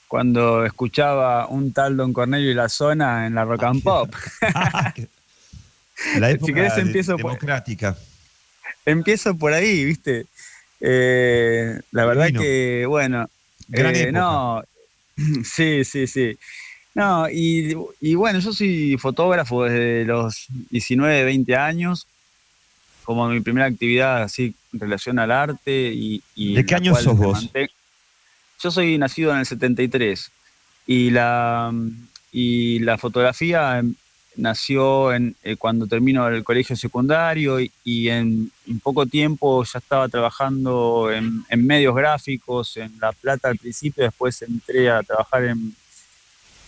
[0.08, 4.14] cuando escuchaba un tal Don Cornelio y la zona en la Rock and Pop.
[6.18, 7.96] La Si época querés, de- empiezo por- democrática.
[8.84, 10.26] Empiezo por ahí, ¿viste?
[10.80, 12.42] Eh, la verdad Divino.
[12.42, 13.28] que, bueno,
[13.68, 14.18] Gran eh, época.
[14.20, 14.62] no,
[15.44, 16.38] sí, sí, sí.
[16.94, 22.06] No, y, y bueno, yo soy fotógrafo desde los 19, 20 años,
[23.04, 25.90] como mi primera actividad así en relación al arte.
[25.94, 27.50] Y, y ¿De qué la año sos vos?
[28.66, 30.32] Yo soy nacido en el 73
[30.88, 31.72] y la,
[32.32, 33.94] y la fotografía em,
[34.34, 38.50] nació en, eh, cuando termino el colegio secundario y, y en,
[38.82, 44.90] poco tiempo ya estaba trabajando en, medios gráficos, en La Plata al principio, después entré
[44.90, 45.72] a trabajar en,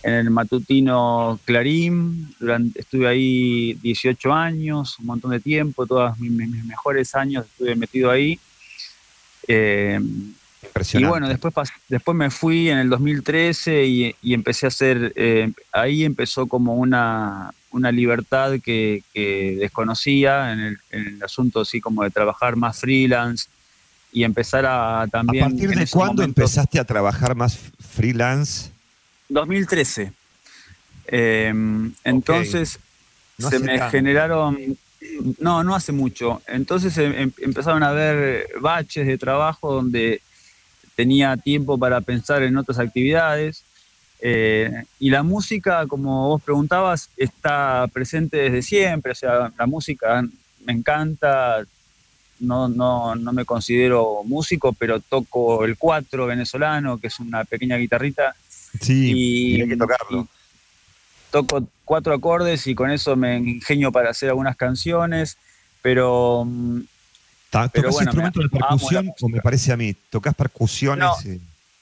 [0.01, 2.33] el matutino Clarín,
[2.75, 8.09] estuve ahí 18 años, un montón de tiempo, todos mis, mis mejores años estuve metido
[8.09, 8.39] ahí.
[9.49, 9.99] Eh,
[10.93, 11.53] y bueno, después,
[11.87, 16.75] después me fui en el 2013 y, y empecé a hacer, eh, ahí empezó como
[16.75, 22.55] una, una libertad que, que desconocía en el, en el asunto así como de trabajar
[22.55, 23.47] más freelance
[24.11, 25.45] y empezar a ¿A también...
[25.45, 28.71] partir en de cuándo empezaste a trabajar más freelance?
[29.29, 30.11] 2013.
[31.07, 31.53] Eh,
[32.03, 32.79] entonces
[33.37, 33.91] No se me tanto.
[33.91, 34.77] generaron,
[35.39, 36.41] no, no hace mucho.
[36.47, 40.21] Entonces em- em- empezaron a haber baches de trabajo donde
[40.99, 43.63] tenía tiempo para pensar en otras actividades.
[44.19, 49.13] Eh, y la música, como vos preguntabas, está presente desde siempre.
[49.13, 50.21] O sea, la música
[50.65, 51.63] me encanta.
[52.41, 57.77] No, no, no me considero músico, pero toco el cuatro venezolano, que es una pequeña
[57.77, 58.35] guitarrita.
[58.81, 60.27] Sí, y, hay que tocarlo.
[61.31, 65.37] toco cuatro acordes y con eso me ingenio para hacer algunas canciones,
[65.81, 66.45] pero
[67.49, 69.95] ¿Tocás bueno, me- instrumento de percusión o me parece a mí?
[70.09, 71.05] ¿Tocas percusiones?
[71.05, 71.39] No.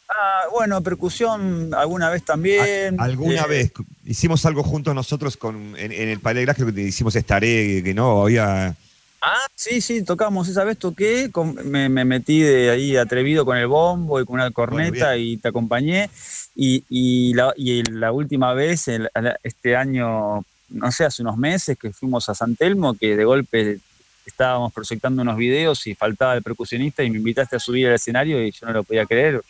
[0.09, 2.99] ah, bueno, percusión alguna vez también.
[2.99, 3.71] ¿Alguna eh, vez?
[4.05, 8.23] Hicimos algo juntos nosotros con, en, en el Palegras, creo que hicimos estaré, que no,
[8.23, 8.75] había...
[9.19, 13.57] Ah, sí, sí, tocamos esa vez, toqué, con- me, me metí de ahí atrevido con
[13.57, 16.09] el bombo y con una corneta y te acompañé.
[16.55, 19.09] Y, y la, y la última vez, el-
[19.43, 23.79] este año, no sé, hace unos meses que fuimos a San Telmo, que de golpe
[24.27, 28.43] estábamos proyectando unos videos y faltaba el percusionista y me invitaste a subir al escenario
[28.45, 29.41] y yo no lo podía creer.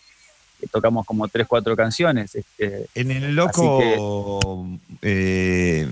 [0.59, 2.35] que Tocamos como tres, cuatro canciones.
[2.35, 4.67] este, En el loco
[5.01, 5.87] eh,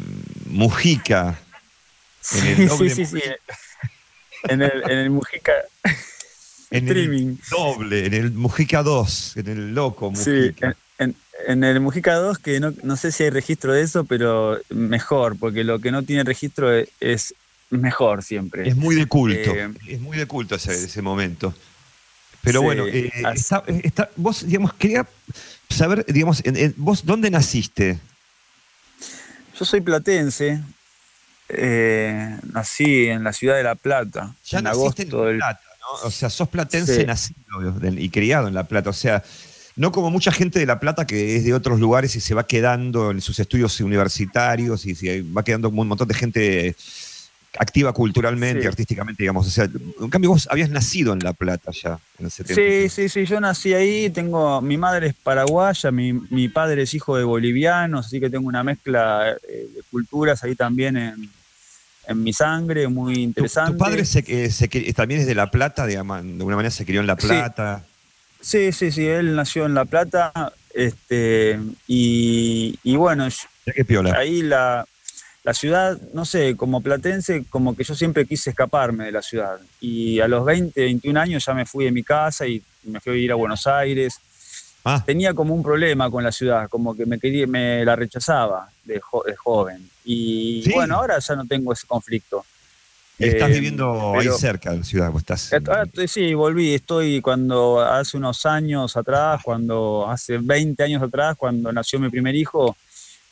[0.48, 1.40] Mujica.
[2.32, 3.30] En el Sí, doble sí, sí, sí.
[4.48, 5.54] En el, en el Mujica.
[6.72, 7.28] En streaming.
[7.28, 10.68] el doble, en el Mujica 2, en el loco Sí, Mujica.
[10.68, 11.16] en, en-
[11.48, 15.38] en el Mujica 2, que no, no sé si hay registro de eso, pero mejor,
[15.38, 17.36] porque lo que no tiene registro es, es
[17.70, 18.68] mejor siempre.
[18.68, 21.54] Es muy de culto, Eh, es muy de culto ese, ese momento.
[22.42, 25.08] Pero Sí, bueno, eh, está- está- vos, digamos, quería
[25.70, 28.00] saber, digamos, en- en- vos dónde naciste.
[29.60, 30.62] Yo soy platense,
[31.50, 35.48] eh, nací en la ciudad de La Plata, Ya en naciste agosto en La.
[35.48, 36.08] Plata, ¿no?
[36.08, 37.06] O sea, sos platense Sí.
[37.06, 37.40] nacido
[37.98, 38.90] y criado en La Plata.
[38.90, 39.24] O sea,
[39.76, 42.46] no como mucha gente de La Plata que es de otros lugares y se va
[42.48, 46.76] quedando en sus estudios universitarios y se va quedando un montón de gente
[47.58, 48.68] activa culturalmente, Sí.
[48.68, 49.48] artísticamente, digamos.
[49.48, 52.56] O sea, en cambio vos habías nacido en La Plata ya, en el 70.
[52.56, 56.94] Sí, sí, sí, yo nací ahí, tengo, mi madre es paraguaya, mi, mi padre es
[56.94, 61.30] hijo de bolivianos, así que tengo una mezcla eh, de culturas ahí también en,
[62.08, 63.72] en mi sangre, muy Tu, interesante.
[63.74, 66.86] tu padre se, eh, se también es de La Plata, digamos, de alguna manera se
[66.86, 67.16] crió en La.
[67.16, 67.84] Plata.
[68.42, 70.32] Sí, sí, sí, él nació en La Plata,
[70.74, 74.86] este, y, y bueno, yo- ahí la,
[75.46, 79.60] la ciudad, no sé, como platense, como que yo siempre quise escaparme de la ciudad.
[79.80, 83.14] Y a los 20, 21 años ya me fui de mi casa y me fui
[83.14, 84.16] a ir a Buenos Aires.
[84.84, 85.02] Ah.
[85.06, 89.00] Tenía como un problema con la ciudad, como que me quería, me la rechazaba de,
[89.00, 89.88] jo- de joven.
[90.04, 90.72] Y Sí.
[90.74, 92.44] bueno, ahora ya no tengo ese conflicto.
[93.18, 95.12] Y estás Eh, viviendo ahí cerca de la ciudad.
[95.16, 96.74] estás, estoy- sí, volví.
[96.74, 102.36] Estoy cuando hace unos años atrás, cuando hace 20 años atrás, cuando nació mi primer
[102.36, 102.76] hijo,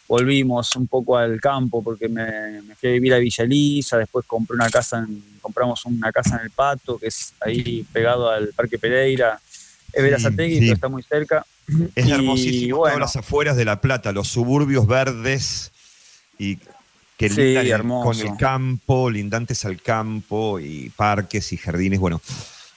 [0.07, 4.25] volvimos un poco al campo porque me, me fui a vivir a Villa Elisa, después
[4.27, 8.49] compré una casa, en- compramos una casa en el Pato, que es ahí pegado al
[8.49, 9.39] Parque Pereira.
[9.91, 10.59] Es Sí, Verazategui, sí.
[10.61, 11.45] pero está muy cerca.
[11.95, 12.99] Es Y hermosísimo bueno.
[12.99, 15.71] las afueras de La Plata, los suburbios verdes
[16.37, 16.57] y
[17.17, 21.99] que Sí, lindan con el campo, lindantes al campo y parques y jardines.
[21.99, 22.19] Bueno,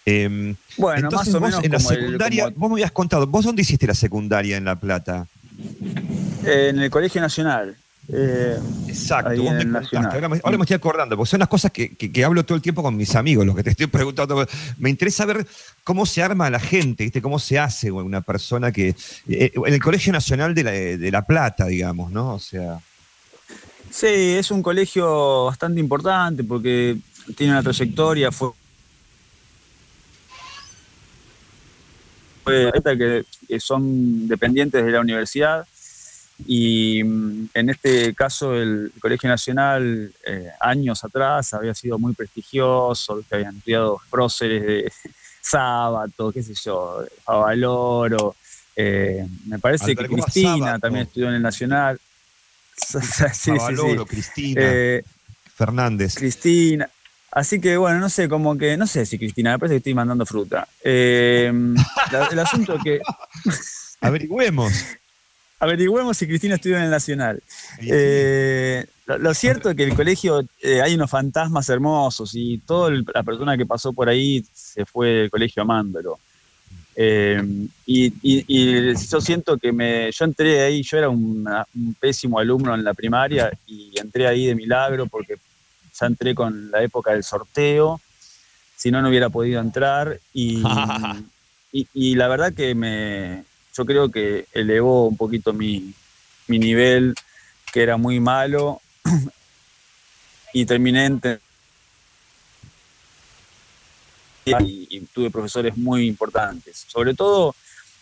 [0.04, 2.92] em, Bueno, entonces más o vos menos en la el- secundaria, como- vos me habías
[2.92, 5.26] contado, ¿vos dónde hiciste la secundaria en La Plata?
[6.46, 7.76] En el Colegio Nacional.
[8.12, 8.56] Eh,
[8.86, 9.64] Exacto, vos me.
[9.64, 10.12] Nacional.
[10.12, 12.54] Ahora me, ahora me estoy acordando, porque son las cosas que, que- que hablo todo
[12.54, 14.46] el tiempo con mis amigos, lo que te estoy preguntando.
[14.78, 15.44] Me interesa ver
[15.82, 17.20] cómo se arma la gente, ¿viste?
[17.20, 18.94] cómo se hace una persona que.
[19.28, 22.34] eh, en el Colegio Nacional de la, de La Plata, digamos, ¿no?
[22.34, 22.78] O sea.
[23.90, 26.96] Sí, es un colegio bastante importante porque
[27.36, 28.50] tiene una trayectoria, fue,
[32.44, 35.66] fue que, que son dependientes de la universidad
[36.44, 43.22] Y mm, en este caso el Colegio Nacional, eh, años atrás, había sido muy prestigioso,
[43.28, 44.92] que habían estudiado próceres de
[45.40, 48.34] Sábato, qué sé yo, Favaloro,
[48.74, 51.98] eh, me parece que Albergó Cristina también estudió en el Nacional.
[52.76, 53.50] sí, sí, sí.
[53.52, 55.02] Favaloro, Cristina, Eh,
[55.54, 56.14] Fernández.
[56.16, 56.90] Cristina.
[57.30, 59.94] Así que bueno, no sé, como que, no sé si Cristina, me parece que estoy
[59.94, 60.66] mandando fruta.
[60.84, 63.00] La- el asunto es que
[64.00, 64.72] Averigüemos.
[65.58, 67.42] Averigüemos si Cristina estudió en el Nacional.
[67.80, 72.90] Eh, lo, lo cierto es que el colegio eh, hay unos fantasmas hermosos y toda
[73.14, 76.18] la persona que pasó por ahí se fue del colegio amándolo.
[76.98, 77.42] Eh,
[77.84, 82.38] y, y- y yo siento que me, yo entré ahí, yo era una- un pésimo
[82.38, 85.34] alumno en la primaria y entré ahí de milagro porque
[85.98, 88.00] ya entré con la época del sorteo,
[88.76, 90.62] si no, no hubiera podido entrar y,
[91.72, 93.44] y, y la verdad que me,
[93.76, 95.92] yo creo que elevó un poquito mi,
[96.46, 97.14] mi nivel,
[97.72, 98.80] que era muy malo,
[100.52, 101.18] y terminé
[104.46, 106.84] y, tuve profesores muy importantes.
[106.88, 107.54] Sobre todo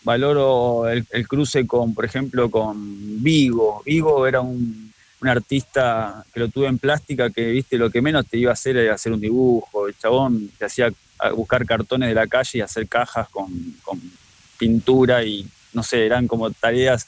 [0.03, 3.81] valoro el, cruce con, por ejemplo, con Vigo.
[3.83, 8.27] Vigo era un, un artista que lo tuve en plástica que, viste, lo que menos
[8.27, 9.87] te iba a hacer era hacer un dibujo.
[9.87, 10.93] El chabón te hacía
[11.35, 13.49] buscar cartones de la calle y hacer cajas con,
[13.83, 13.99] con
[14.57, 17.05] pintura y, no sé, eran como tareas.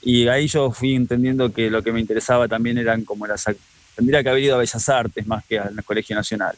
[0.00, 3.44] Y ahí yo fui entendiendo que lo que me interesaba también eran como las...
[3.94, 6.56] Tendría que haber ido a Bellas Artes más que al Colegio Nacional.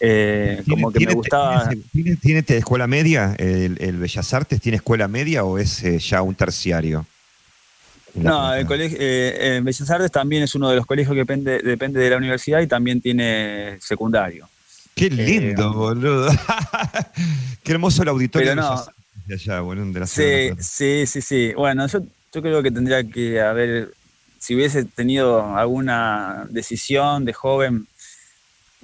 [0.00, 1.68] Eh, como que me ¿Tiene- gustaba...
[1.68, 3.34] ¿Tiene, tiene- tiene te- escuela media?
[3.38, 7.04] El, el Bellas Artes tiene escuela media o es eh, ya un terciario?
[8.14, 11.98] No, el colegio, eh, Bellas Artes también es uno de los colegios que depende, depende
[12.00, 14.48] de la universidad y también tiene secundario.
[14.94, 16.28] Qué lindo, boludo.
[17.62, 18.84] Qué hermoso el auditorio Pero no.
[19.26, 21.52] De allá, boludo, de la Sí, sí, sí, sí.
[21.54, 22.00] Bueno, yo,
[22.34, 23.92] yo creo que tendría que haber,
[24.38, 27.86] si hubiese tenido alguna decisión de joven,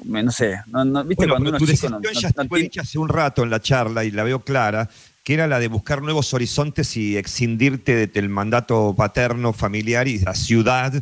[0.04, 2.56] me- no sé, no, no- viste Bueno, cuando uno tu chico decisión no, ya no-
[2.56, 4.88] dicha hace un rato en la charla y la veo clara,
[5.24, 10.18] que era la de buscar nuevos horizontes y excindirte de- del mandato paterno, familiar y
[10.20, 10.92] la ciudad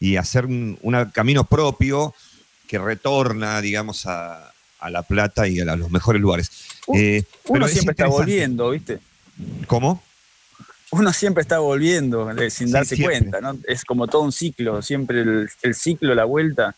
[0.00, 2.12] y hacer un una- camino propio
[2.66, 4.49] que retorna, digamos, a,
[4.80, 6.50] a La Plata y a, la- los mejores lugares.
[6.94, 8.98] Eh, pero uno es siempre está volviendo, ¿viste?
[9.66, 10.02] ¿Cómo?
[10.92, 13.20] Uno siempre está volviendo eh, sin Sí, darse siempre.
[13.20, 13.56] cuenta, ¿no?
[13.68, 16.74] Es como todo un ciclo, siempre el, el ciclo, la vuelta,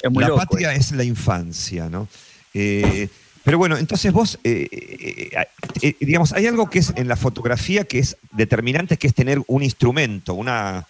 [0.00, 0.40] es muy la loco.
[0.40, 2.06] patria es la infancia, ¿no?
[2.54, 3.08] Eh,
[3.42, 5.46] pero bueno, entonces vos, eh, eh, eh,
[5.82, 9.40] eh, digamos, hay algo que es en la fotografía que es determinante, que es tener
[9.48, 10.86] un instrumento, una,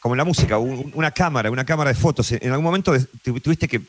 [0.00, 2.32] como en la música, un- una cámara, una cámara de fotos.
[2.32, 3.82] En algún momento tuviste que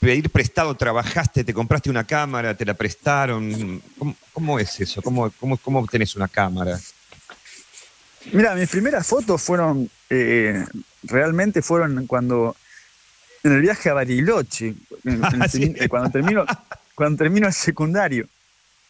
[0.00, 3.82] pedir prestado, trabajaste, te compraste una cámara, te la prestaron.
[3.98, 5.02] ¿Cómo, cómo es eso?
[5.02, 6.80] ¿Cómo, cómo, ¿Cómo obtenés una cámara?
[8.32, 10.64] Mira, mis primeras fotos fueron, eh,
[11.04, 12.56] realmente fueron cuando,
[13.42, 14.74] en el viaje a Bariloche,
[15.04, 15.74] en- en- Sí.
[15.76, 16.44] eh, cuando, termino,
[16.94, 18.26] cuando termino el secundario.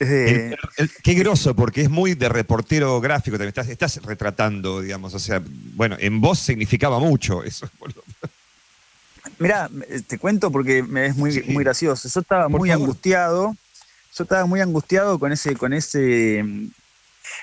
[0.01, 4.81] Eh, El- el- qué groso, porque es muy de reportero gráfico, te estás, estás retratando,
[4.81, 5.43] digamos, o sea,
[5.75, 7.69] bueno, en voz significaba mucho eso.
[7.79, 8.03] boludo.
[9.41, 9.71] Mira,
[10.07, 12.09] te cuento porque me es muy, muy gracioso.
[12.13, 12.83] Yo estaba Por muy favor.
[12.85, 13.57] angustiado.
[14.15, 16.45] Yo estaba muy angustiado con ese, con ese.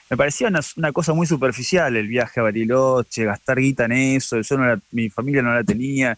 [0.10, 4.40] Me parecía una, una cosa muy superficial el viaje a Bariloche, gastar guita en eso.
[4.40, 6.16] Yo no la- mi familia no la tenía.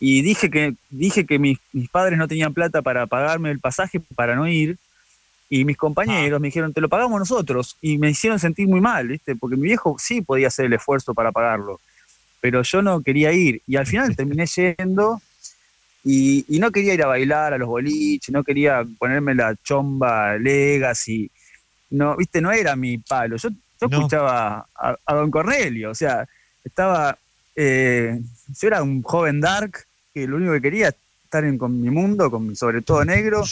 [0.00, 4.00] Y dije que, dije que mis, mis padres no tenían plata para pagarme el pasaje
[4.14, 4.78] para no ir.
[5.50, 7.76] Y mis compañeros me dijeron, te lo pagamos nosotros.
[7.82, 9.36] Y me hicieron sentir muy mal, ¿viste?
[9.36, 11.80] Porque mi viejo sí podía hacer el esfuerzo para pagarlo
[12.40, 13.62] pero yo no quería ir.
[13.66, 15.20] Y al final terminé yendo
[16.04, 20.36] y, y no quería ir a bailar a los boliches, no quería ponerme la chomba
[20.38, 21.30] legacy.
[21.90, 23.36] No, viste, no era mi palo.
[23.36, 23.96] Yo, yo No.
[23.98, 26.26] escuchaba a, a Don Cornelio, o sea,
[26.64, 27.16] estaba.
[27.54, 28.18] eh,
[28.60, 29.84] yo era un joven dark
[30.14, 30.94] que lo único que quería es
[31.24, 33.42] estar en, con mi mundo, con mi sobre todo negro.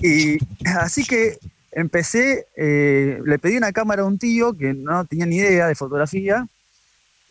[0.00, 0.38] Y, y
[0.78, 1.38] así que
[1.72, 5.74] empecé, eh, le pedí una cámara a un tío que no tenía ni idea de
[5.74, 6.46] fotografía.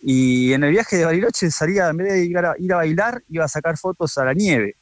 [0.08, 3.24] Y en el viaje de Bariloche salía, en vez de ir a, ir a bailar,
[3.30, 4.76] iba a sacar fotos a la nieve,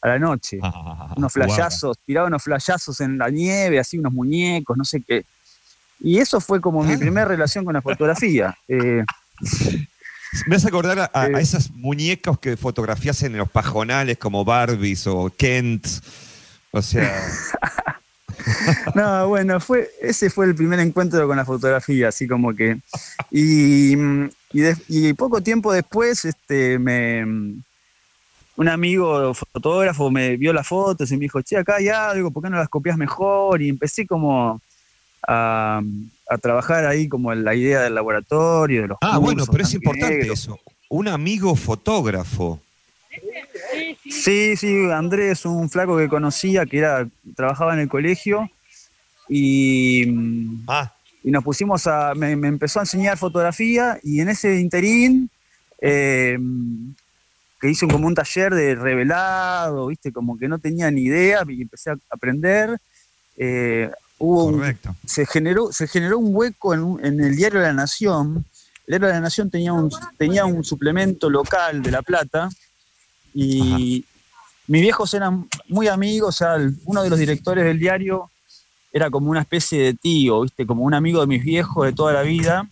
[0.00, 0.60] a la noche.
[1.16, 5.24] unos flashazos, tiraba unos flashazos en la nieve, así unos muñecos, no sé qué.
[5.98, 8.56] Y eso fue como mi primera relación con la fotografía.
[8.68, 9.04] Eh,
[10.46, 11.42] Me hace acordar a, a- a Eh.
[11.42, 15.86] esas muñecos que fotografías en los pajonales como Barbies o Kent.
[16.70, 17.12] O sea,
[18.94, 22.78] no, bueno, fue, ese fue el primer encuentro con la fotografía, así como que.
[23.30, 27.24] Y, mm, y, de- y poco tiempo después, este, me,
[28.56, 32.42] un amigo fotógrafo me vio las fotos y me dijo, che, acá hay algo, ¿por
[32.42, 33.62] qué no las copias mejor?
[33.62, 34.60] Y empecé como
[35.26, 35.80] a,
[36.28, 39.72] a trabajar ahí como en la idea del laboratorio, de los Ah, bueno, pero es
[39.74, 40.58] importante eso.
[40.88, 42.60] Un amigo fotógrafo.
[44.08, 48.48] Sí, sí, Andrés, un flaco que conocía, que era, trabajaba en el colegio
[49.28, 50.92] y, mm, Ah.
[51.24, 55.30] Y nos pusimos a, me, me empezó a enseñar fotografía y en ese interín,
[55.80, 56.38] eh,
[57.60, 61.62] que hice como un taller de revelado, viste, como que no tenía ni idea y
[61.62, 62.76] empecé a aprender,
[63.36, 63.88] eh,
[64.18, 64.60] hubo un-
[65.06, 68.44] se generó, se generó un hueco en, en el diario La Nación.
[68.86, 72.48] El diario La Nación tenía un, tenía un suplemento local de La Plata
[73.32, 74.04] y
[74.66, 78.30] mis viejos eran muy amigos, o sea, uno de los directores del diario
[78.92, 80.66] era como una especie de tío, ¿viste?
[80.66, 82.68] Como un amigo de mis viejos de toda la vida.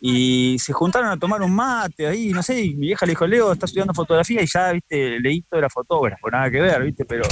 [0.00, 3.26] Y se juntaron a tomar un mate ahí, no sé, y mi vieja le dijo,
[3.26, 7.24] Leo, está estudiando fotografía y ya, viste, Leito era fotógrafo, nada que ver, viste, pero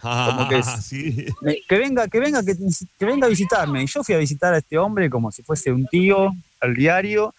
[0.00, 1.26] como que Ah, sí.
[1.68, 2.54] que venga, que venga, que,
[2.98, 3.82] que venga a visitarme.
[3.82, 6.30] Y yo fui a visitar a este hombre como si fuese un tío
[6.60, 7.34] al diario.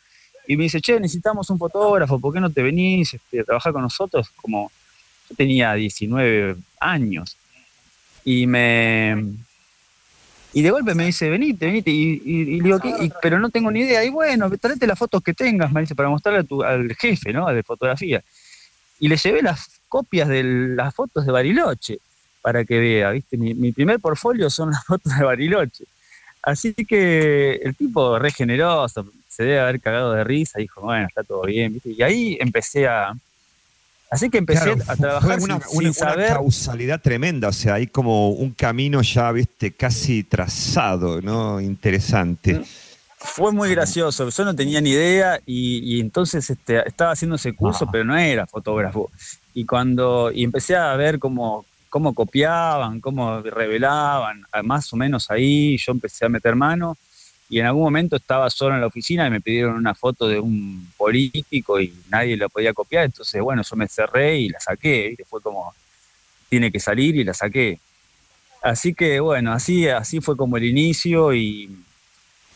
[0.48, 3.72] Y me dice, che, necesitamos un fotógrafo, ¿por qué no te venís este, a trabajar
[3.72, 4.30] con nosotros?
[4.36, 4.72] Como
[5.30, 7.38] yo tenía 19 años.
[8.26, 9.36] Y me.
[10.54, 11.92] Y de golpe me dice, venite, venite.
[11.92, 12.80] Y, digo,
[13.22, 14.04] pero no tengo ni idea.
[14.04, 17.32] Y bueno, tráete las fotos que tengas, me dice, para mostrarle a tu- al jefe,
[17.32, 17.48] ¿no?
[17.48, 18.24] De fotografía.
[19.00, 22.00] Y le llevé las copias de las fotos de Bariloche
[22.42, 23.38] para que vea, ¿viste?
[23.38, 25.86] Mi, mi primer portfolio son las fotos de Bariloche.
[26.42, 31.24] Así que el tipo re generoso, se debe haber cagado de risa, dijo, bueno, está
[31.24, 31.92] todo bien, ¿viste?
[31.92, 33.14] Y ahí empecé a...
[34.12, 36.28] Así que empecé Claro, a fue trabajar una, sin, una- sin una saber...
[36.34, 41.62] causalidad tremenda, o sea, hay como un camino ya, viste, casi trazado, ¿no?
[41.62, 42.62] Interesante.
[43.22, 47.54] Fue muy gracioso, yo no tenía ni idea y, y entonces este, estaba haciendo ese
[47.54, 49.12] curso, pero no era fotógrafo.
[49.54, 55.78] Y cuando y empecé a ver cómo, cómo copiaban, cómo revelaban, más o menos ahí
[55.78, 56.98] yo empecé a meter mano
[57.50, 60.40] y en algún momento estaba solo en la oficina y me pidieron una foto de
[60.40, 65.10] un político y nadie la podía copiar, entonces bueno, yo me cerré y la saqué,
[65.10, 65.26] ¿viste?
[65.26, 65.74] fue como,
[66.48, 67.80] tiene que salir y la saqué.
[68.62, 71.70] Así que bueno, así, así fue como el inicio y,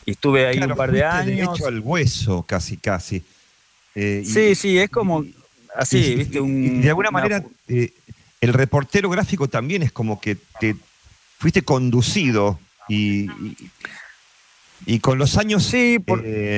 [0.06, 1.26] y estuve ahí Claro, un par de años.
[1.38, 3.24] derecho al hueso, casi, casi.
[3.96, 5.24] Eh, y- Sí, sí, es como
[5.76, 7.92] así, y- viste, y- un, y de alguna una- manera, eh,
[8.42, 10.76] el reportero gráfico también es como que te
[11.40, 12.60] fuiste conducido
[12.90, 13.28] y,
[14.86, 16.00] y- con los años eh,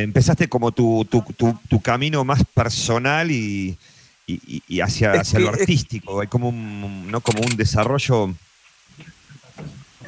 [0.03, 3.77] empezaste como tu, tu- tu- tu camino más personal y,
[4.27, 6.21] y- y hacia, hacia lo artístico.
[6.21, 7.21] Hay como un, ¿no?
[7.21, 8.33] como un desarrollo.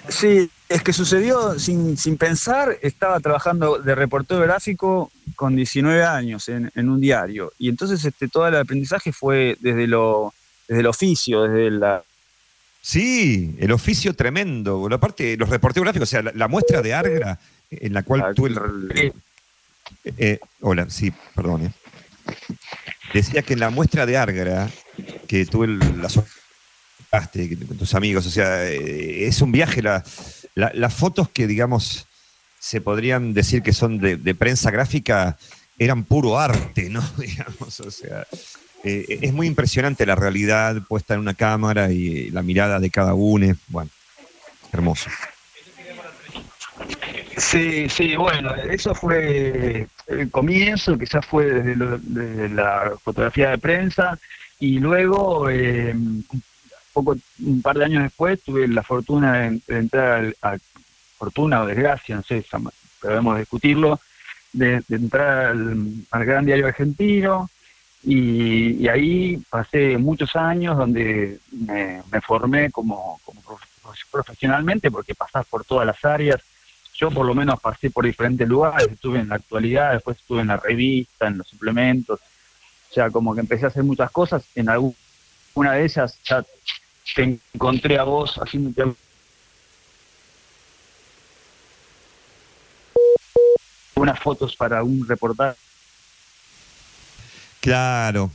[0.09, 6.47] Sí, es que sucedió sin, sin pensar, estaba trabajando de reportero gráfico con 19 años
[6.47, 7.51] en, en un diario.
[7.59, 10.33] Y entonces este, todo el aprendizaje fue desde, lo,
[10.67, 12.03] desde el oficio, desde la...
[12.81, 14.87] Sí, el oficio tremendo.
[14.89, 17.37] Aparte, los reporteros gráficos, o sea, la, la muestra de Argra,
[17.71, 18.45] en la cual tú.
[18.47, 19.13] El,
[20.17, 21.65] eh, hola, sí, perdón.
[21.67, 21.71] eh.
[23.13, 24.69] Decía que en la muestra de Argra,
[25.27, 26.09] que tú el- la
[27.67, 29.81] con tus amigos, o sea, eh, es un viaje.
[29.81, 30.03] la-
[30.55, 32.05] la- las fotos que, digamos,
[32.59, 35.37] se podrían decir que son de, de prensa gráfica
[35.79, 37.01] eran puro arte, ¿no?
[37.17, 38.25] Digamos, o sea,
[38.83, 43.13] eh, es muy impresionante la realidad puesta en una cámara y la mirada de cada
[43.13, 43.55] uno.
[43.67, 43.89] Bueno,
[44.73, 45.09] hermoso.
[47.37, 53.57] Sí, sí, bueno, eso fue el comienzo, quizás fue desde, lo- desde la fotografía de
[53.59, 54.17] prensa
[54.59, 55.93] y luego, eh,
[56.93, 57.15] poco,
[57.45, 60.57] un par de años después, tuve la fortuna de, entrar a,
[61.19, 62.43] fortuna o desgracia, no sé,
[62.99, 63.99] podemos discutirlo,
[64.51, 67.49] de, de entrar al, Gran Diario Argentino
[68.03, 75.63] y, ahí pasé muchos años donde me, formé como, como prof- profesionalmente porque pasás por
[75.65, 76.41] todas las áreas
[76.97, 80.47] yo por lo menos pasé por diferentes lugares, estuve en la actualidad, después estuve en
[80.47, 84.67] la revista, en los suplementos, o sea, como que empecé a hacer muchas cosas, en
[84.67, 86.43] alguna de ellas ya
[87.15, 88.83] te encontré a vos haciéndote
[93.95, 95.57] unas fotos para un reportaje.
[97.59, 98.31] Claro.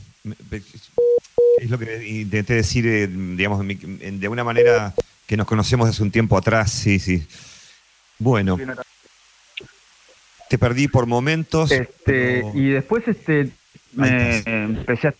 [1.59, 4.93] Es lo que intenté decir, eh, digamos, de una manera
[5.25, 7.25] que nos conocemos hace un tiempo atrás, sí, sí.
[8.23, 8.57] Bueno,
[10.49, 11.71] te perdí por momentos.
[11.71, 13.49] Este, y después este
[13.91, 15.13] me empecé a,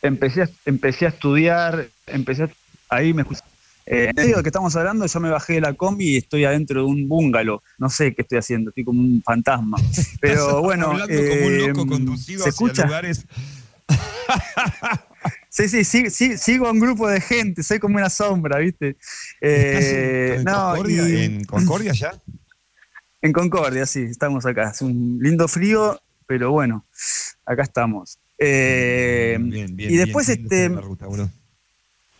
[0.00, 2.50] empecé a, empecé a estudiar, empecé a-
[2.88, 3.42] ahí me escuché.
[3.84, 6.44] Eh, en medio de que estamos hablando, yo me bajé de la combi y estoy
[6.46, 7.62] adentro de un búngalo.
[7.76, 9.76] No sé qué estoy haciendo, estoy como un fantasma.
[10.20, 12.84] Pero bueno, hablando como un loco eh, conducido ¿se hacia escucha?
[12.86, 13.26] lugares.
[15.56, 18.98] Sí, sí, sí, sí, sigo a un grupo de gente, soy como una sombra, ¿viste?
[19.40, 22.12] ¿Estás en- Eh, en, no, Concordia, y- en Concordia ya?
[23.22, 24.70] En Concordia, sí, estamos acá.
[24.70, 26.84] Es un lindo frío, pero bueno,
[27.46, 28.18] acá estamos.
[28.38, 29.90] Eh, Bien, bien.
[29.90, 31.06] y después, bien, este, ruta,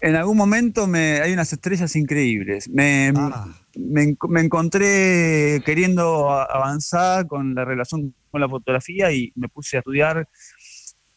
[0.01, 2.69] en algún momento me, hay unas estrellas increíbles.
[2.71, 3.47] Me, Ah.
[3.77, 9.81] me, me encontré queriendo avanzar con la relación con la fotografía y me puse a
[9.81, 10.29] estudiar,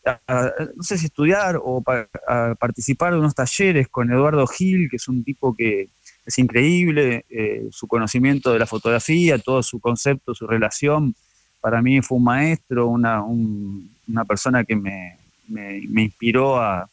[0.10, 4.46] a- a- no sé si estudiar o pa- a participar de unos talleres con Eduardo
[4.48, 5.88] Gil, que es un tipo que
[6.26, 11.16] es increíble, eh, su conocimiento de la fotografía, todo su concepto, su relación.
[11.62, 15.18] Para mí fue un maestro, una, un- una persona que me,
[15.48, 16.90] me- me inspiró a,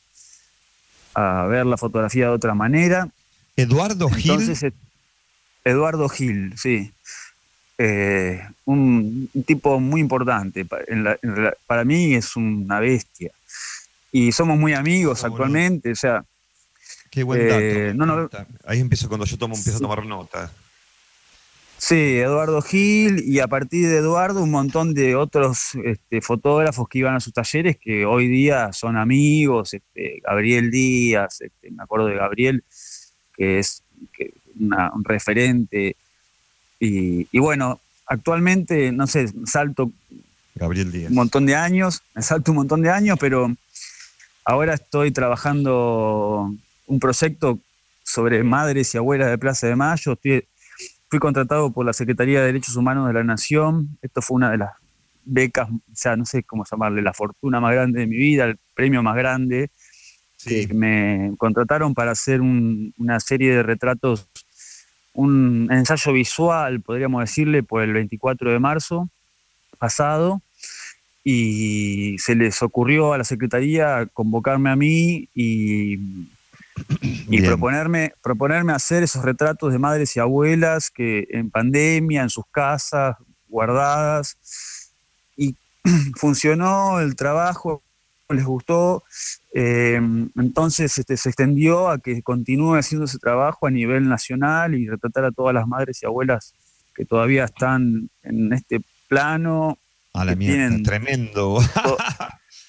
[1.15, 3.09] a ver la fotografía de otra manera.
[3.57, 4.31] Eduardo Gil.
[4.33, 4.73] Entonces,
[5.65, 6.93] Eduardo Gil, sí.
[7.79, 10.65] Eh, un, un tipo muy importante.
[10.65, 13.31] Pa- en la- en rela- para mí es una bestia.
[14.13, 15.91] Y somos muy amigos actualmente.
[15.93, 16.25] O sea,
[17.11, 17.61] Qué buen dato.
[17.61, 18.31] eh, no, no.
[18.67, 20.51] Ahí empiezo cuando yo tomo, empiezo a tomar nota.
[21.79, 26.99] sí, Eduardo Gil y a partir de Eduardo un montón de otros este, fotógrafos que
[27.01, 29.75] iban a sus talleres que hoy día son amigos.
[29.75, 32.65] Este, Gabriel Díaz, este, me acuerdo de Gabriel,
[33.37, 33.83] que es
[34.15, 35.97] que una- un referente.
[36.79, 39.91] Y, y bueno, actualmente, no sé, salto
[40.55, 41.11] Gabriel Díaz.
[41.11, 43.55] un montón de años, salto un montón de años, pero
[44.45, 46.53] ahora estoy trabajando
[46.87, 47.59] un proyecto
[48.05, 50.13] sobre madres y abuelas de Plaza de Mayo.
[50.13, 50.47] Estoy-
[51.09, 53.97] fui contratado por la Secretaría de Derechos Humanos de la Nación.
[54.03, 54.71] Esto fue una de las
[55.25, 58.59] becas, o sea, no sé cómo llamarle, la fortuna más grande de mi vida, el
[58.75, 59.71] premio más grande.
[60.39, 60.67] Sí.
[60.69, 64.29] que me contrataron para hacer un- una serie de retratos,
[65.17, 69.09] un ensayo visual, podríamos decirle, por el 24 de marzo
[69.79, 70.43] pasado.
[71.25, 75.95] Y se les ocurrió a la Secretaría convocarme a mí y,
[77.29, 82.45] y proponerme, proponerme hacer esos retratos de madres y abuelas que en pandemia, en sus
[82.53, 83.17] casas,
[83.49, 84.37] guardadas.
[85.37, 85.57] Y
[86.17, 87.83] funcionó el trabajo,
[88.35, 89.05] les gustó.
[89.55, 90.01] eh,
[90.37, 95.25] entonces este, se extendió a que continúe haciendo ese trabajo a nivel nacional y retratar
[95.25, 96.55] a todas las madres y abuelas
[96.95, 99.79] que todavía están en este plano.
[100.13, 101.59] A la mierda, tienen tremendo.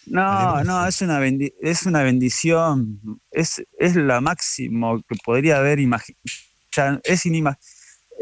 [0.10, 3.02] No, no, es una, bendi- es una bendición.
[3.30, 6.22] Es, es la máximo que podría haber imaginado.
[7.04, 7.26] Es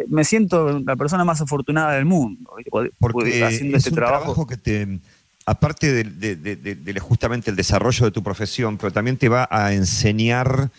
[0.07, 2.51] Me siento la persona más afortunada del mundo
[2.99, 4.21] Porque haciendo es este un trabajo.
[4.23, 4.99] trabajo que te,
[5.45, 10.71] aparte de, justamente el desarrollo de tu profesión, pero también te va a enseñar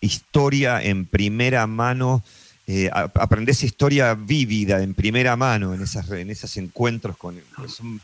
[0.00, 2.22] historia en primera mano,
[2.66, 7.38] eh, a- aprendes historia vívida en primera mano en esas en esos encuentros con
[7.68, 8.00] son,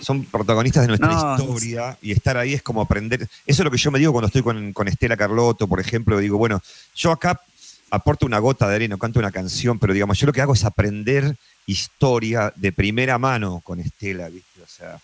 [0.00, 3.22] son protagonistas de nuestra No, historia y estar ahí es como aprender.
[3.46, 6.18] Eso es lo que yo me digo cuando estoy con, con Estela Carlotto, por ejemplo,
[6.18, 6.60] digo, bueno,
[6.94, 7.40] yo acá
[7.90, 10.64] aporto una gota de arena, canto una canción, pero digamos, yo lo que hago es
[10.64, 11.36] aprender
[11.66, 14.62] historia de primera mano con Estela, ¿viste?
[14.62, 14.98] O sea,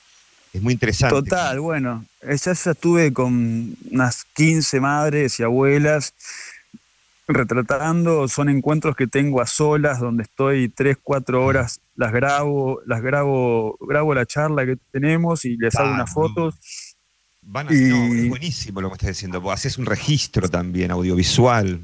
[0.52, 1.14] es muy interesante.
[1.14, 6.12] Total, bueno, ya, ya estuve con unas 15 madres y abuelas
[7.28, 13.02] retratando, son encuentros que tengo a solas, donde estoy 3, 4 horas, las grabo, las
[13.02, 16.54] grabo, grabo la charla que tenemos y les hago Ah, unas fotos.
[17.42, 19.48] Van a- y- no, es buenísimo lo que estás diciendo.
[19.50, 21.80] Haces un registro también audiovisual.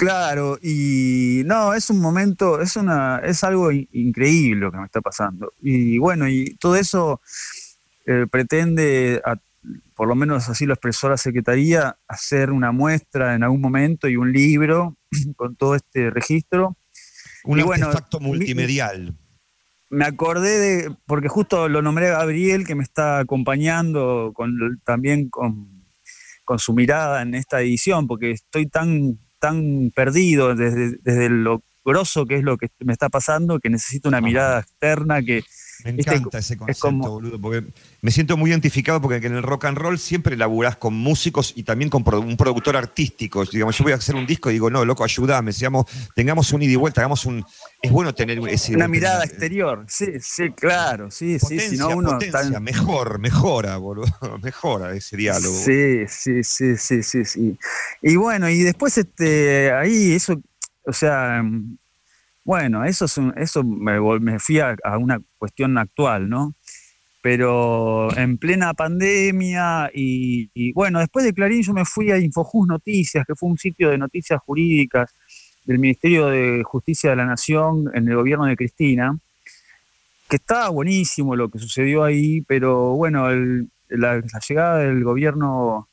[0.00, 4.86] Claro, y no, es un momento, es una, es algo in- increíble lo que me
[4.86, 5.52] está pasando.
[5.60, 7.20] Y bueno, y todo eso
[8.06, 9.36] eh, pretende, a-
[9.94, 14.16] por lo menos así lo expresó la Secretaría, hacer una muestra en algún momento y
[14.16, 14.96] un libro
[15.36, 16.78] con todo este registro.
[17.44, 19.14] Un Y bueno, artefacto mi- multimedial.
[19.90, 25.28] Me acordé de, porque justo lo nombré a Gabriel, que me está acompañando con, también
[25.28, 25.84] con,
[26.46, 32.26] con su mirada en esta edición, porque estoy tan, tan perdido desde, desde lo grosso
[32.26, 35.42] que es lo que me está pasando, que necesito una mirada externa que...
[35.84, 37.64] Me encanta ese es concepto, como- boludo, porque
[38.02, 41.62] me siento muy identificado porque en el rock and roll siempre laburás con músicos y
[41.62, 43.44] también con un productor artístico.
[43.44, 46.62] Digamos, yo voy a hacer un disco y digo, no, loco, ayúdame, seamos, tengamos un
[46.62, 47.44] ida y vuelta, hagamos un.
[47.82, 48.74] Es bueno tener ese.
[48.74, 53.18] Una mirada exterior, sí, sí, claro, sí, sí, Potencia, si no uno potencia, está- mejor,
[53.18, 54.06] mejora, boludo,
[54.42, 55.54] mejora ese diálogo.
[55.56, 57.58] Sí, sí, sí, sí, sí, sí.
[58.02, 60.40] Y bueno, y después este, ahí eso,
[60.84, 61.42] o sea,
[62.50, 66.56] bueno, eso es un- eso me, me fui a, una cuestión actual, ¿no?
[67.22, 73.24] Pero en plena pandemia y, bueno, después de Clarín yo me fui a Infojus Noticias,
[73.24, 75.14] que fue un sitio de noticias jurídicas
[75.64, 79.16] del Ministerio de Justicia de la Nación en el gobierno de Cristina,
[80.28, 83.28] que estaba buenísimo lo que sucedió ahí, pero bueno,
[83.90, 85.86] la llegada del gobierno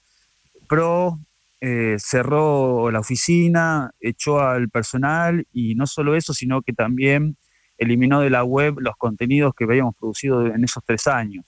[0.68, 1.20] PRO
[1.60, 7.38] eh, cerró la oficina, echó al personal y no solo eso, sino que también
[7.78, 11.46] eliminó de la web los contenidos que habíamos producido en esos tres años.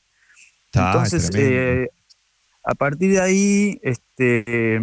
[0.66, 1.90] Está, Entonces, eh,
[2.64, 4.82] a partir de ahí, este, eh,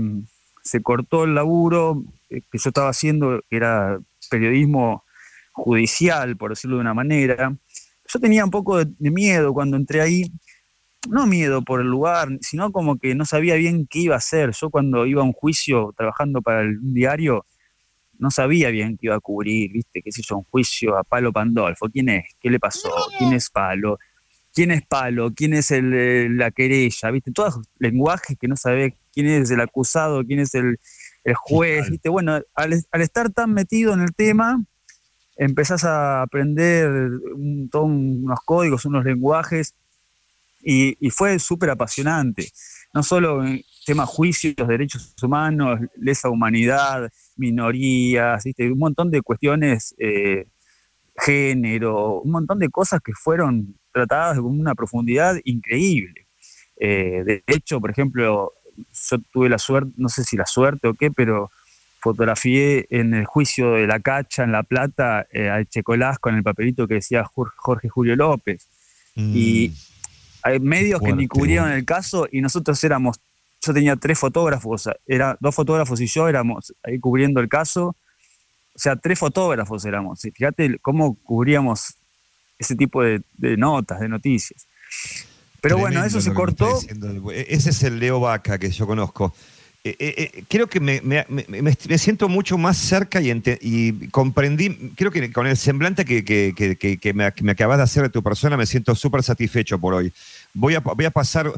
[0.63, 3.99] se cortó el laburo eh, que yo estaba haciendo, que era
[4.31, 5.05] periodismo
[5.53, 7.57] judicial, por decirlo de una manera.
[8.09, 10.25] Yo tenía un poco de, de miedo cuando entré ahí,
[11.09, 14.53] no miedo por el lugar, sino como que no sabía bien qué iba a hacer.
[14.53, 17.45] Yo cuando iba a un juicio trabajando para el diario,
[18.19, 20.01] no sabía bien qué iba a cubrir, ¿viste?
[20.03, 20.39] ¿Qué sé yo?
[20.39, 21.89] Un juicio a Palo Pandolfo.
[21.89, 22.25] ¿Quién es?
[22.41, 22.89] ¿Qué le pasó?
[23.19, 23.99] ¿Quién es Palo?
[24.55, 25.33] ¿Quién es Palo?
[25.35, 27.11] ¿Quién es el, eh, la querella?
[27.11, 27.31] ¿Viste?
[27.33, 30.79] Todos lenguajes que no sabés quién es el acusado, quién es el,
[31.25, 32.09] el juez, ¿viste?
[32.09, 34.65] Bueno, al, al estar tan metido en el tema,
[35.37, 36.89] empezás a aprender
[37.35, 39.75] un- todos unos códigos, unos lenguajes,
[40.67, 42.51] y, y fue súper apasionante.
[42.93, 48.71] No solo en temas juicios, derechos humanos, lesa humanidad, minorías, ¿viste?
[48.71, 50.47] un montón de cuestiones, eh,
[51.17, 56.27] género, un montón de cosas que fueron tratadas con una profundidad increíble.
[56.79, 60.95] Eh, de hecho, por ejemplo, yo tuve la suerte, no sé si la suerte o
[60.95, 61.51] qué, pero
[62.01, 66.43] fotografié en el juicio de la cacha en La Plata eh, a Checolás con el
[66.43, 68.69] papelito que decía Jor- Jorge Julio López.
[69.19, 69.73] Y
[70.47, 73.17] hay medios que ni cubrieron el caso y nosotros éramos,
[73.65, 77.97] yo tenía tres fotógrafos, era dos fotógrafos y yo éramos ahí cubriendo el caso.
[78.75, 80.21] O sea, tres fotógrafos éramos.
[80.21, 81.95] Fíjate cómo cubríamos
[82.59, 84.67] ese tipo de, de notas, de noticias.
[85.61, 86.79] Pero bueno, eso se cortó.
[87.33, 89.35] Ese es el Leo Vaca que yo conozco.
[89.83, 94.09] Eh, eh, eh, creo que me, me- me- siento mucho más cerca y, ente- y
[94.09, 98.09] comprendí, creo que con el semblante que, que- que- que me acabas de hacer de
[98.11, 100.13] tu persona, me siento súper satisfecho por hoy.
[100.57, 101.53] Voy a, voy a pasar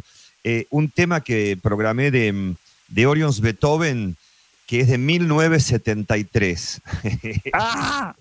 [0.45, 2.55] eh, un tema que programé de,
[2.89, 4.17] de Orions Beethoven,
[4.67, 6.81] que es de 1973.
[7.53, 8.15] ¡Ah!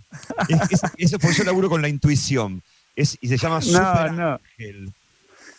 [0.47, 2.61] Es- es- eso yo laburo con la intuición.
[2.95, 4.33] Es, y se llama Super no.
[4.57, 4.91] Ángel.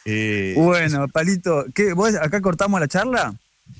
[0.04, 3.34] Eh, Bueno, Palito, ¿qué, ¿vos acá cortamos la charla?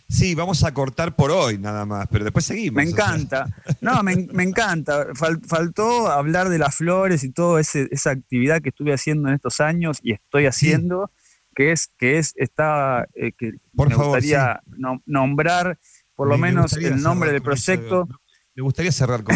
[0.08, 2.76] Sí, vamos a cortar por hoy nada más, pero después seguimos.
[2.84, 3.06] Me o sea.
[3.06, 3.46] encanta.
[3.80, 5.06] No, me, me encanta.
[5.14, 9.60] Fal- faltó hablar de las flores y toda esa actividad que estuve haciendo en estos
[9.60, 11.10] años y estoy haciendo,
[11.58, 15.76] que es, que es, está, eh, que Por me favor, gustaría nom- nombrar
[16.14, 18.08] por lo Me- me menos el nombre del eso, proyecto.
[18.54, 19.34] Me gustaría cerrar con,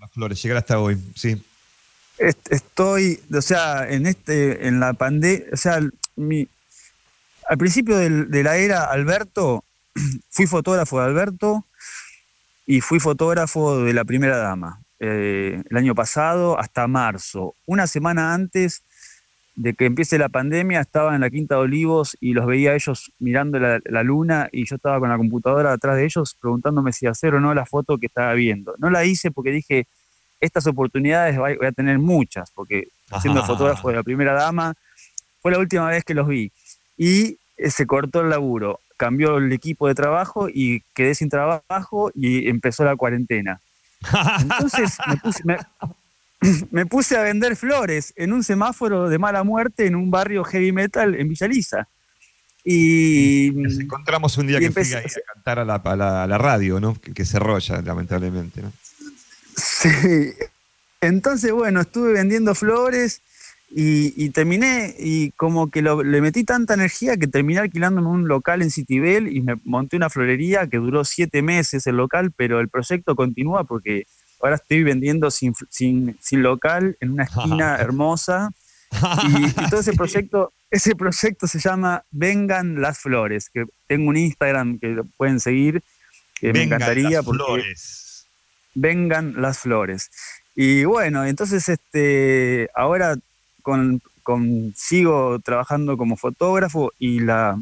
[0.00, 1.42] las flores, llegar hasta hoy, sí.
[2.16, 5.80] Est- Estoy, o sea, en este, en la pandemia, o sea,
[6.16, 6.48] mi,
[7.46, 9.64] al principio del- de la era Alberto,
[10.30, 11.66] fui fotógrafo de Alberto
[12.64, 14.80] y fui fotógrafo de la primera dama.
[14.98, 17.54] eh, el año pasado hasta marzo.
[17.66, 18.82] Una semana antes
[19.56, 22.74] de que empiece la pandemia estaba en la Quinta de Olivos y los veía a
[22.74, 26.92] ellos mirando la, la luna y yo estaba con la computadora atrás de ellos preguntándome
[26.92, 28.74] si hacer o no la foto que estaba viendo.
[28.78, 29.86] No la hice porque dije,
[30.40, 32.88] estas oportunidades voy a tener muchas, porque
[33.20, 34.74] siendo fotógrafo de la primera dama,
[35.40, 36.50] fue la última vez que los vi.
[36.96, 42.10] Y eh, se cortó el laburo, cambió el equipo de trabajo y quedé sin trabajo
[42.14, 43.60] y empezó la cuarentena.
[44.40, 45.58] Entonces me puse, me-
[46.70, 50.72] me puse a vender flores en un semáforo de mala muerte en un barrio heavy
[50.72, 51.88] metal en Villa Lisa.
[52.66, 56.22] Y Nos encontramos un día que empecé- fui ahí a cantar a la, a la-
[56.22, 56.94] a la radio, ¿no?
[56.98, 58.72] Que, que cerró ya, lamentablemente, ¿no?
[59.56, 59.88] Sí.
[61.00, 63.20] Entonces, bueno, estuve vendiendo flores
[63.70, 68.28] y, y terminé, y como que lo- le metí tanta energía que terminé alquilándome un
[68.28, 72.60] local en Citibel y me monté una florería que duró siete meses el local, pero
[72.60, 74.06] el proyecto continúa porque
[74.44, 78.50] ahora estoy vendiendo sin, sin, sin local en una esquina hermosa.
[79.26, 84.16] Y, y todo ese proyecto, ese proyecto se llama Vengan las Flores, que tengo un
[84.16, 85.82] Instagram que lo pueden seguir,
[86.40, 88.26] que me Vengan encantaría las porque flores.
[88.74, 90.10] vengan las flores.
[90.54, 93.16] Y bueno, entonces este, ahora
[93.62, 97.58] con, con- sigo trabajando como fotógrafo y la,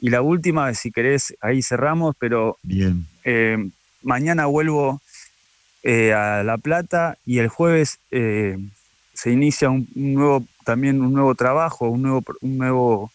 [0.00, 3.06] y la última, si querés, ahí cerramos, pero Bien.
[3.24, 3.56] eh,
[4.02, 5.00] mañana vuelvo
[5.82, 8.58] eh, a La Plata y el jueves eh,
[9.14, 13.10] se inicia un, un nuevo, también un nuevo trabajo, un nuevo, un nuevo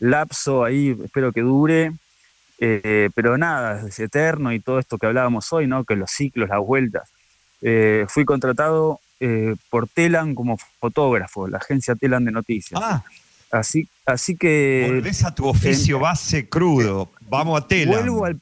[0.00, 1.92] lapso ahí, espero que dure.
[2.58, 5.84] eh, pero nada, es eterno y todo esto que hablábamos hoy, ¿no?
[5.84, 7.08] Que los ciclos, las vueltas.
[8.08, 9.00] Fui contratado
[9.70, 12.80] por Telan como fotógrafo, la agencia Telan de noticias.
[12.82, 13.02] Ah,
[13.52, 17.10] Así, así que volvés a tu oficio base crudo.
[17.28, 17.92] Vamos a tela.
[17.98, 18.40] vuelvo al,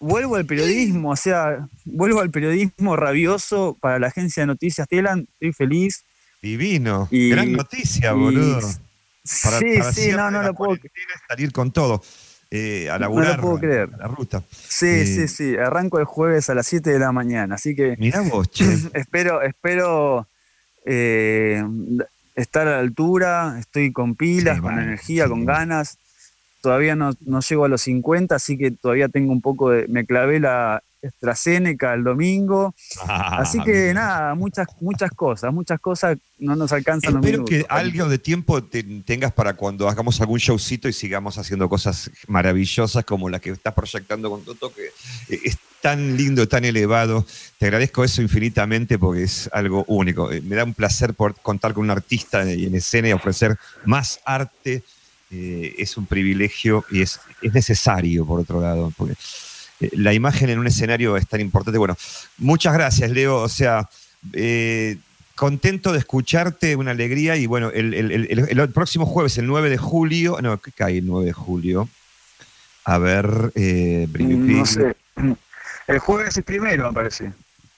[0.00, 5.28] vuelvo al periodismo, o sea, vuelvo al periodismo rabioso para la agencia de noticias Telan,
[5.34, 6.04] estoy feliz.
[6.42, 7.06] Divino.
[7.10, 8.60] Y- Gran noticia, y- boludo.
[9.44, 10.76] Para- sí, para sí, no, no lo puedo,
[11.28, 12.02] salir con todo.
[12.52, 13.40] eh, a No lo laburar.
[13.40, 13.90] puedo creer.
[13.94, 14.42] a La ruta.
[14.50, 17.94] sí, Eh, sí, sí, arranco el jueves a las 7 de la mañana, así que
[17.98, 18.64] Mirá vos, che.
[18.94, 20.26] espero, espero
[20.84, 21.62] eh,
[22.34, 25.30] estar a la altura, estoy con pilas, Sí, con vale, energía, sí.
[25.30, 25.98] con ganas.
[26.60, 29.86] Todavía no, no llego a los 50, así que todavía tengo un poco de.
[29.88, 32.74] Me clavé la AstraZeneca el domingo.
[33.06, 37.66] Ah, así que nada, muchas, muchas cosas, muchas cosas no nos alcanzan los Espero minutos.
[37.68, 42.10] que algo de tiempo te- tengas para cuando hagamos algún showcito y sigamos haciendo cosas
[42.28, 44.88] maravillosas como las que estás proyectando con Toto, que
[45.34, 47.24] es tan lindo, tan elevado.
[47.58, 50.30] Te agradezco eso infinitamente porque es algo único.
[50.30, 53.56] Eh, Me da un placer por contar con un artista en escena y ofrecer
[53.86, 54.82] más arte.
[55.30, 59.14] Eh, es un privilegio y es, es necesario, por otro lado, porque
[59.80, 61.78] eh, la imagen en un escenario es tan importante.
[61.78, 61.96] Bueno,
[62.38, 63.36] muchas gracias, Leo.
[63.36, 63.88] O sea,
[64.32, 64.96] eh,
[65.36, 67.36] contento de escucharte, una alegría.
[67.36, 71.06] Y bueno, el, el- el- próximo jueves, el 9 de julio, no, ¿qué cae el
[71.06, 71.88] 9 de julio?
[72.84, 74.96] A ver, eh, No sé.
[75.86, 77.32] El jueves es primero, me parece.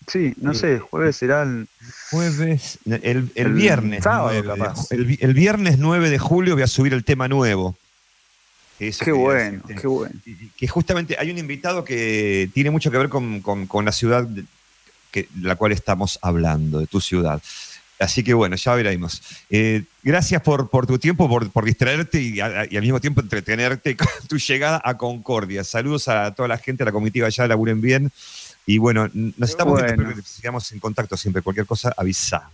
[0.08, 1.68] Sí, no sé, el jueves será el.
[2.10, 4.02] Jueves, el, el El viernes.
[4.04, 4.74] sábado, 9 de capaz.
[4.78, 7.76] ju- el, vi- el viernes 9 de julio voy a subir el tema nuevo.
[8.80, 9.74] Eso Qué bueno, decirte.
[9.80, 10.14] qué bueno.
[10.56, 14.24] que justamente hay un invitado que tiene mucho que ver con, con- con la ciudad
[14.24, 14.44] de
[15.12, 17.40] que, la cual estamos hablando, de tu ciudad.
[18.00, 19.22] Así que bueno, ya veremos.
[19.48, 23.20] Eh, gracias por, por tu tiempo, por, por distraerte y, a- y al mismo tiempo
[23.20, 25.62] entretenerte con tu llegada a Concordia.
[25.62, 28.10] Saludos a toda la gente, a la comitiva allá, laburen bien.
[28.66, 30.16] Y bueno, nos estamos viendo, Bueno.
[30.16, 31.42] que sigamos en contacto siempre.
[31.42, 32.50] Cualquier cosa, avisa.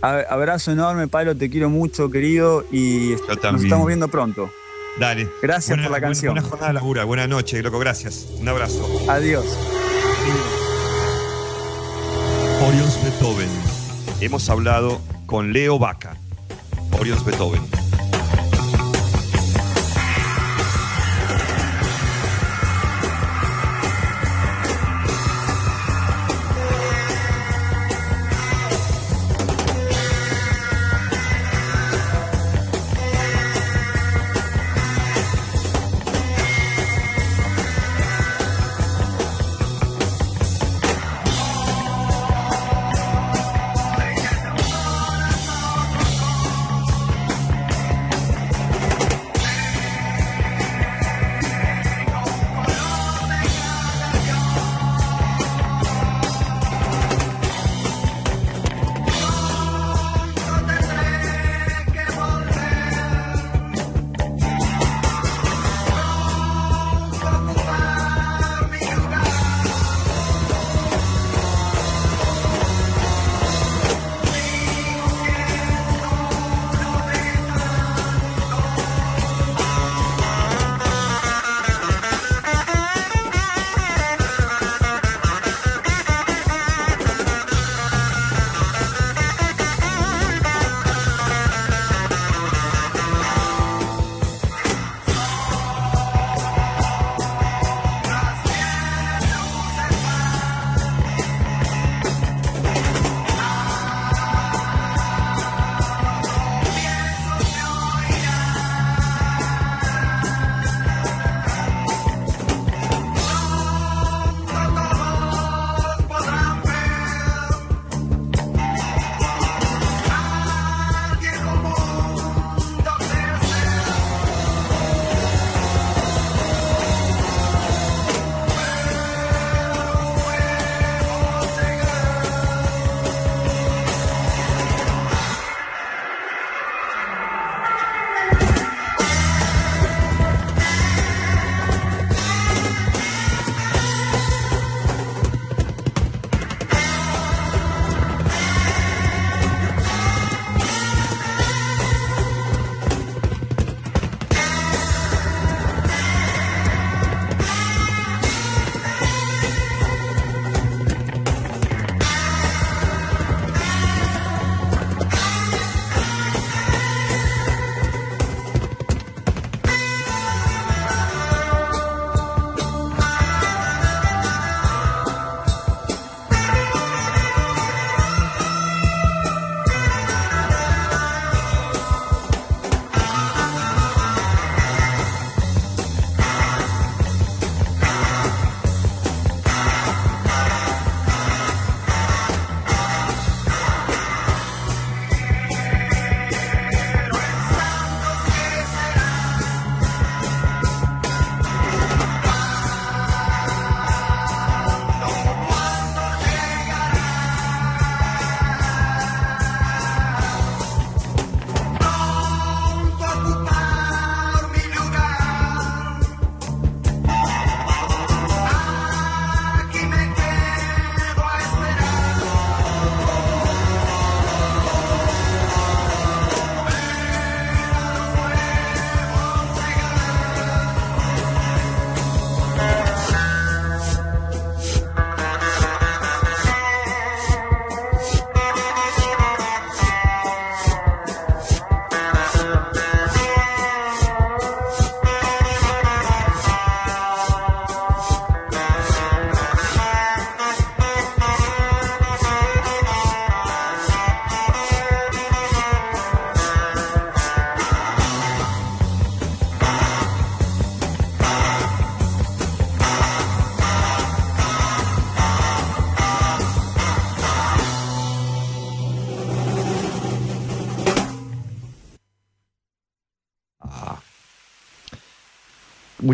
[0.00, 4.50] Abrazo enorme, Pablo, te quiero mucho, querido, y nos estamos viendo pronto.
[4.98, 5.28] Dale.
[5.42, 6.34] Gracias Buena- por la buena- canción.
[6.34, 8.26] Buena jornada de labura, buena noche, loco, gracias.
[8.38, 8.86] Un abrazo.
[9.08, 9.44] Adiós.
[12.66, 13.48] Orions Beethoven.
[14.20, 16.16] Hemos hablado con Leo Vaca.
[16.98, 17.62] Orions Beethoven.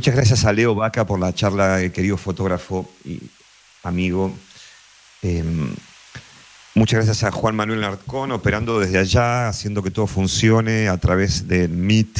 [0.00, 3.20] Muchas gracias a Leo Vaca por la charla, eh, querido fotógrafo y
[3.82, 4.34] amigo.
[5.20, 5.44] Eh,
[6.74, 11.48] muchas gracias a Juan Manuel Arcón, operando desde allá, haciendo que todo funcione a través
[11.48, 12.18] del Meet,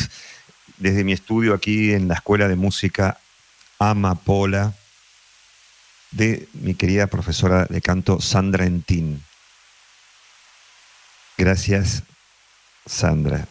[0.77, 3.19] desde mi estudio aquí en la Escuela de Música
[3.79, 4.75] Amapola,
[6.11, 9.25] de mi querida profesora de canto Sandra Entín.
[11.39, 12.03] Gracias,
[12.85, 13.49] Sandra.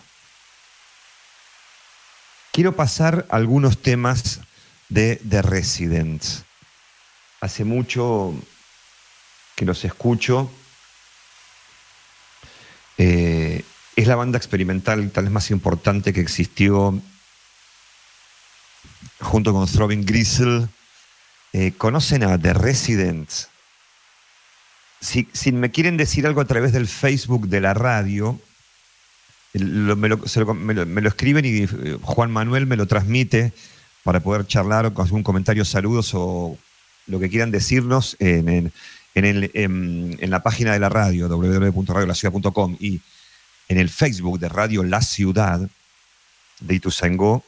[2.60, 4.42] Quiero pasar algunos temas
[4.90, 6.44] de The Residents.
[7.40, 8.36] Hace mucho
[9.56, 10.52] que los escucho.
[12.98, 13.64] Eh,
[13.96, 17.02] es la banda experimental tal vez más importante que existió
[19.22, 20.68] junto con Throbbing Gristle.
[21.54, 23.48] Eh, ¿Conocen a The Residents?
[25.00, 28.38] Si, si me quieren decir algo a través del Facebook de la radio,
[29.54, 33.52] me, lo, escriben y eh, Juan Manuel me lo transmite
[34.04, 36.58] para poder charlar o con algún comentario, saludos o
[37.08, 38.72] lo que quieran decirnos en, en-
[39.16, 43.02] en la página de la radio, www.radiolaciudad.com y
[43.68, 45.68] en el Facebook de Radio La Ciudad
[46.60, 47.44] de Ituzaingó,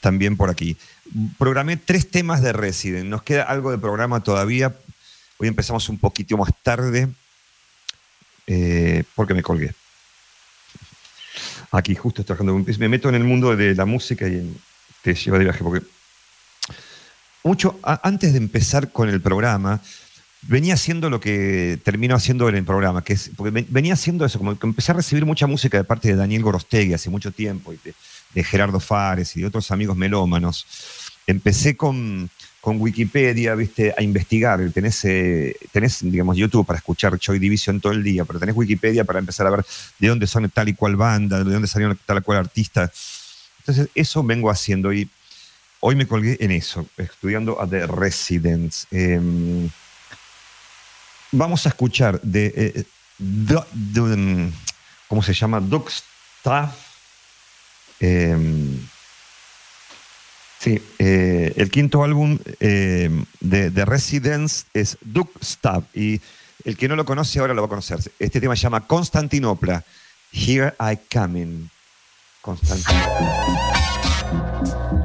[0.00, 0.76] también por aquí.
[1.38, 3.08] Programé tres temas de Resident.
[3.08, 4.74] Nos queda algo de programa todavía.
[5.38, 7.08] Hoy empezamos un poquito más tarde
[8.46, 9.74] eh, porque me colgué.
[11.72, 12.64] Aquí justo trabajando.
[12.78, 14.54] Me meto en el mundo de la música y
[15.02, 15.84] te lleva de viaje porque
[17.42, 19.80] mucho antes de empezar con el programa
[20.42, 24.24] venía haciendo lo que termino haciendo en el programa, que es porque ven- venía haciendo
[24.24, 27.32] eso, como que empecé a recibir mucha música de parte de Daniel Gorostegui hace mucho
[27.32, 27.78] tiempo y
[28.34, 30.66] de Gerardo Fares y de otros amigos melómanos.
[31.26, 32.28] Empecé con,
[32.62, 34.60] con Wikipedia, viste, a investigar.
[34.70, 39.02] Tenés, eh, tenés, digamos, YouTube para escuchar Joy Division todo el día, pero tenés Wikipedia
[39.04, 39.66] para empezar a ver
[39.98, 42.90] de dónde son tal y cual banda, de dónde salieron tal y cual artista.
[43.58, 45.10] Entonces, eso vengo haciendo y
[45.80, 48.86] hoy me colgué en eso, estudiando a The Residents.
[48.92, 49.68] Em,
[51.32, 52.84] vamos a escuchar de, eh,
[53.18, 54.48] Do- mm,
[55.08, 55.60] ¿cómo se llama?
[58.00, 58.78] Em,
[60.62, 66.20] sí, eh, el quinto álbum em, de, de Residents es Doug Staff y
[66.64, 67.98] el que no lo conoce ahora lo va a conocer.
[68.18, 69.82] Este tema se llama Constantinopla.
[70.32, 71.68] Here I Coming.
[72.40, 75.01] Constantinopla.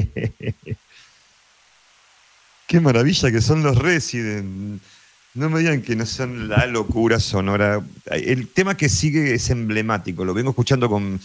[2.66, 4.82] Qué maravilla que son los Resident.
[5.34, 7.84] No me digan que no son la locura sonora.
[8.10, 10.24] El tema que sigue es emblemático.
[10.24, 11.20] Lo vengo escuchando con,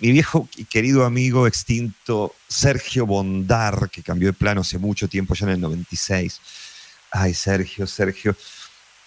[0.00, 5.34] mi viejo y querido amigo extinto Sergio Bondar, que cambió de plano hace mucho tiempo,
[5.34, 6.40] ya en el 96.
[7.10, 8.36] Ay, Sergio, Sergio.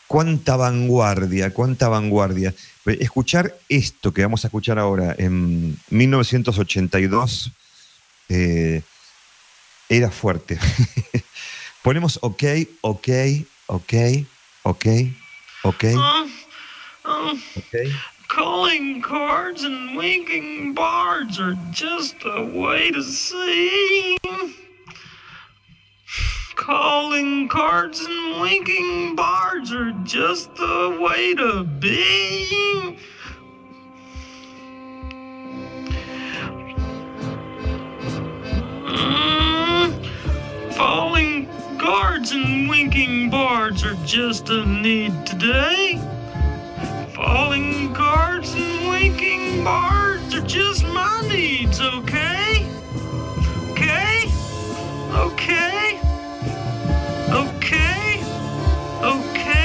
[0.07, 2.53] Cuánta vanguardia, cuánta vanguardia.
[2.85, 7.52] Escuchar esto que vamos a escuchar ahora en 1982
[8.32, 8.82] eh,
[9.90, 10.58] era fuerte.
[11.84, 12.44] Ponemos ok,
[12.82, 13.10] ok,
[13.68, 13.94] ok,
[14.64, 14.86] ok,
[15.64, 16.28] ok, Uh,
[17.06, 17.91] uh, ok.
[18.30, 24.18] calling cards and winking bards are just a way to see.
[26.56, 32.95] Calling cards and winking bards are just the way to be.
[38.91, 41.47] Mm, falling
[41.77, 45.97] guards and winking bards are just a need today.
[47.13, 51.80] Falling guards and winking bards are just my needs?
[51.80, 52.65] Okay?
[53.72, 54.26] Okay?
[55.13, 55.99] Okay?
[57.31, 58.22] Okay?
[59.01, 59.60] Okay?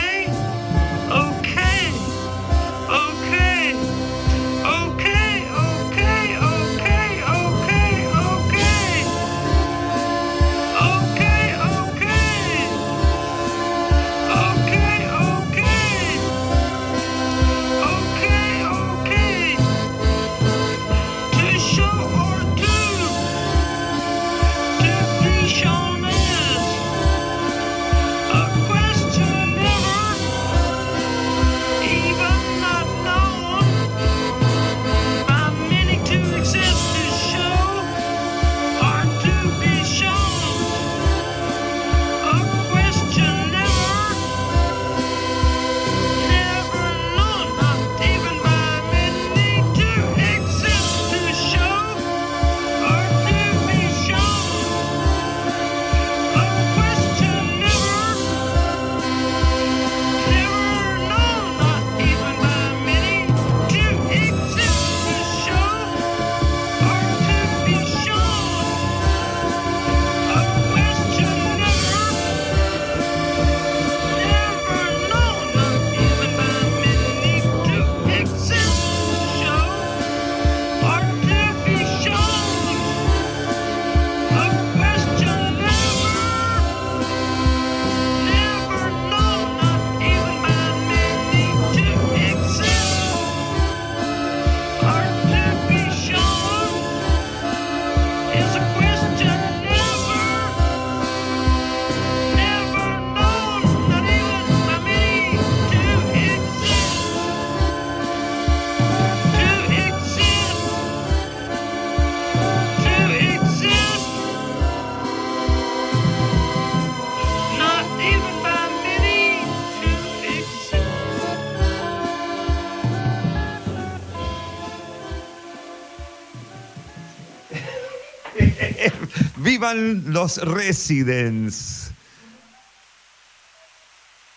[129.47, 131.93] ¡Vivan los residents!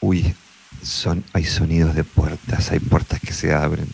[0.01, 0.35] Uy,
[0.83, 3.91] son, hay sonidos de puertas, hay puertas que se abren.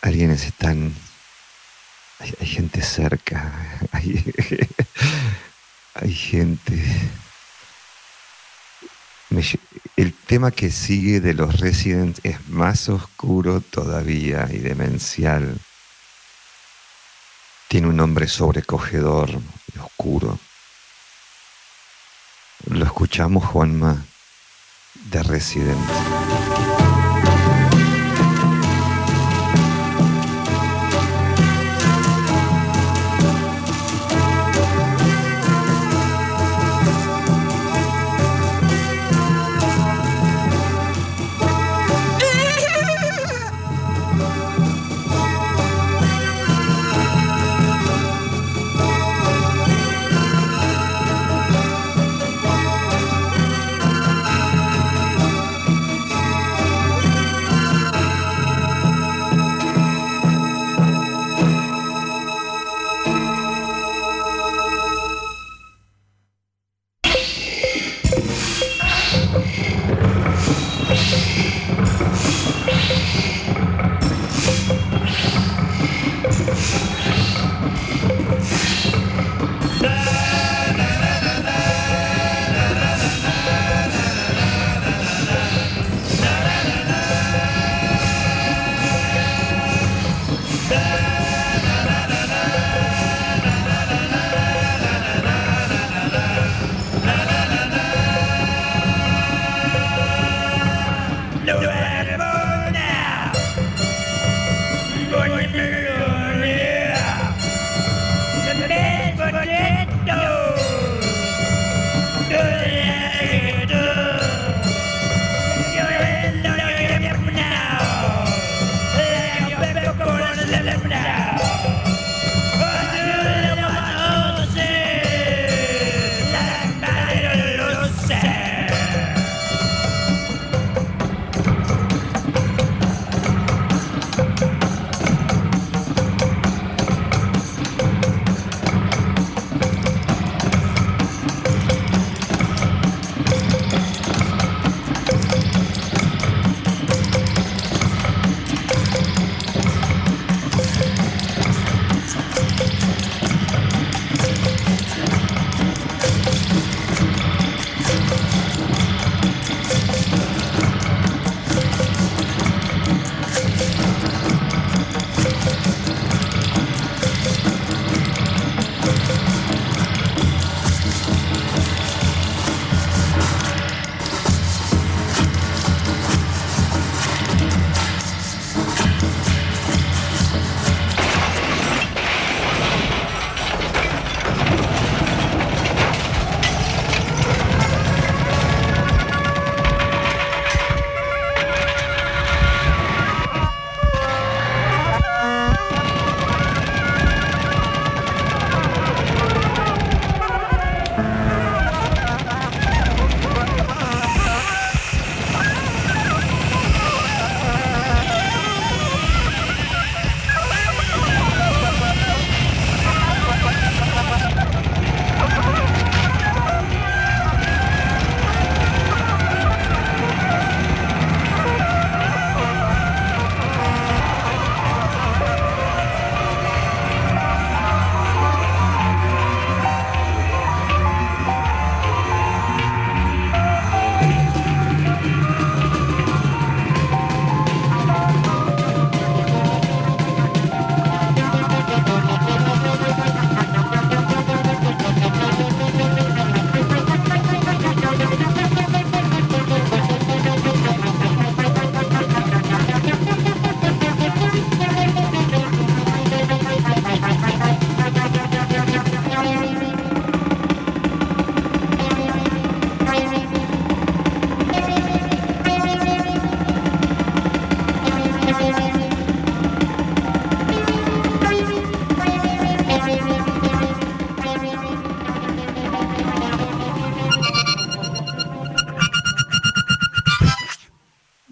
[0.00, 0.94] Alguienes están.
[2.20, 3.52] Hay, gente cerca.
[3.90, 4.32] Hay,
[5.94, 6.80] hay gente.
[9.96, 15.58] El tema que sigue de los residents es más oscuro todavía y demencial.
[17.74, 20.38] Tiene un nombre sobrecogedor y oscuro.
[22.66, 24.04] Lo escuchamos, Juanma,
[25.10, 26.23] de Resident.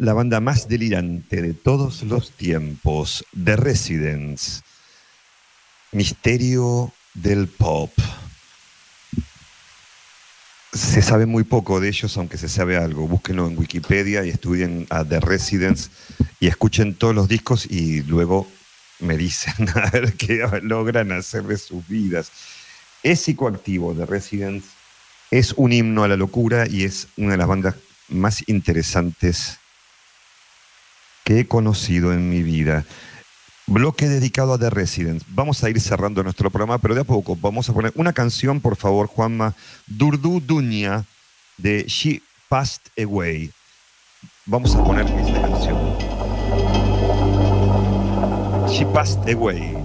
[0.02, 4.64] La banda más delirante de todos los tiempos, The Residents.
[5.92, 7.92] Misterio del pop.
[10.72, 13.06] Se sabe muy poco de ellos, aunque se sabe algo.
[13.06, 15.90] Búsquenlo en Wikipedia y estudien a The Residents
[16.40, 18.48] y escuchen todos los discos y luego
[18.98, 22.32] me dicen a ver qué logran hacer de sus vidas.
[23.04, 24.66] Es psicoactivo The Residents,
[25.30, 27.76] es un himno a la locura y es una de las bandas
[28.08, 29.60] más interesantes
[31.24, 32.84] que he conocido en mi vida.
[33.66, 35.24] Bloque dedicado a The Residents.
[35.28, 38.60] Vamos a ir cerrando nuestro programa, pero de a poco vamos a poner una canción,
[38.60, 39.54] por favor, Juanma.
[39.86, 41.04] Durdu Dunya
[41.58, 43.50] de She Passed Away.
[44.46, 45.78] Vamos a poner esa canción.
[48.68, 49.81] She Passed Away.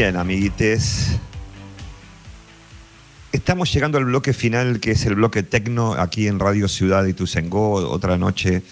[0.00, 1.08] Bien, amiguites.
[3.32, 7.12] Estamos llegando al bloque final, que es el bloque tecno, aquí en Radio Ciudad y
[7.12, 8.62] Tuzengó, otra noche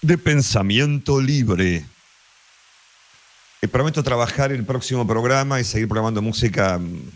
[0.00, 1.84] de pensamiento libre.
[3.60, 7.10] Eh, prometo trabajar el próximo programa y seguir programando música mm,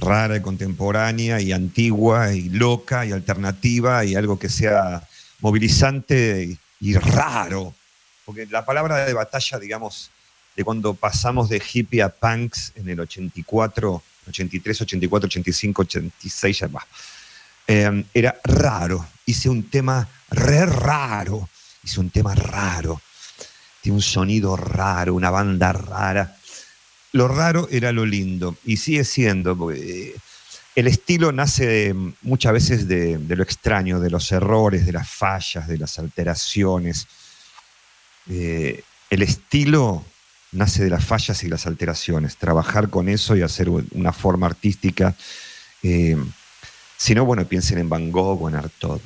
[0.00, 5.06] rara y contemporánea y antigua y loca y alternativa y algo que sea
[5.38, 7.76] movilizante y raro.
[8.24, 10.10] Porque la palabra de batalla, digamos,
[10.56, 16.66] de cuando pasamos de hippie a punks en el 84, 83, 84, 85, 86, ya
[16.68, 16.86] va.
[17.68, 19.06] Eh, era raro.
[19.26, 21.48] Hice un tema re raro.
[21.84, 23.00] Hice un tema raro.
[23.82, 26.36] Tiene un sonido raro, una banda rara.
[27.12, 28.56] Lo raro era lo lindo.
[28.64, 29.70] Y sigue siendo.
[29.72, 30.14] eh,
[30.74, 35.08] el estilo nace de- muchas veces de, de lo extraño, de los errores, de las
[35.08, 37.06] fallas, de las alteraciones.
[38.28, 40.04] Eh, el estilo
[40.52, 42.36] nace de las fallas y las alteraciones.
[42.36, 45.14] Trabajar con eso y hacer una forma artística.
[45.82, 46.16] eh,
[46.98, 49.00] si no, bueno, piensen en Van Gogh o en Artaud.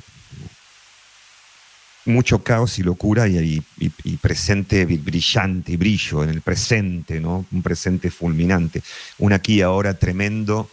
[2.05, 3.37] Mucho caos y locura y,
[3.79, 7.45] y- y- presente bri- brillante y brillo en el presente, ¿no?
[7.51, 8.81] Un presente fulminante.
[9.19, 10.71] Un aquí y ahora tremendo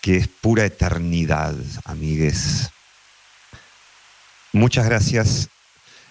[0.00, 1.54] que es pura eternidad,
[1.84, 2.70] amigues.
[4.52, 5.48] Muchas gracias.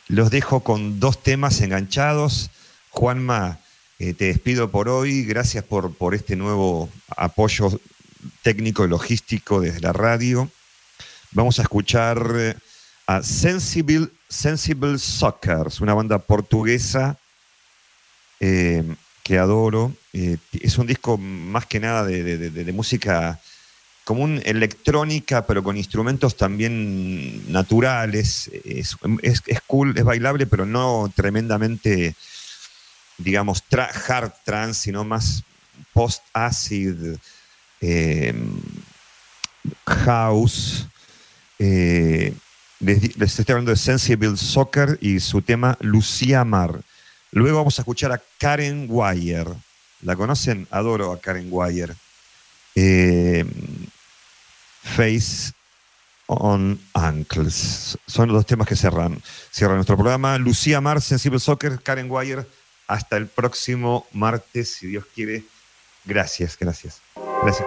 [0.08, 2.52] Los dejo con dos temas enganchados.
[2.92, 3.60] Juanma,
[4.00, 5.24] eh, te despido por hoy.
[5.24, 7.80] Gracias por, por este nuevo apoyo
[8.44, 10.50] técnico y logístico desde la radio.
[11.32, 12.56] Vamos a escuchar eh,
[13.08, 17.18] a Sensible, Sensible Soccers, una banda portuguesa
[18.40, 18.84] eh,
[19.24, 19.94] que adoro.
[20.14, 23.40] Es un disco más que nada de, música
[24.04, 28.50] común electrónica, pero con instrumentos también naturales.
[28.66, 32.16] Es, es- es cool, es bailable, pero no tremendamente,
[33.24, 33.64] digamos,
[34.08, 35.44] hard trance, sino más
[35.94, 37.18] post-acid,
[37.82, 38.34] eh,
[39.86, 40.88] house.
[41.60, 42.34] Eh,
[42.80, 46.82] les, estoy hablando de Sensible Soccer y su tema Lucía Mar.
[47.32, 49.54] Luego vamos a escuchar a Karen Wire.
[50.02, 50.68] ¿La conocen?
[50.72, 51.94] Adoro a Karen Wire.
[52.76, 53.46] Eh,
[54.84, 55.54] Face
[56.26, 57.98] on Ankles.
[58.08, 59.22] Son los dos temas que cierran,
[59.52, 60.38] cierran nuestro programa.
[60.38, 62.46] Lucía Mar, Sensible Soccer, Karen Wire.
[62.92, 65.46] Hasta el próximo martes, si Dios quiere.
[66.04, 67.02] Gracias, gracias.
[67.42, 67.66] Gracias.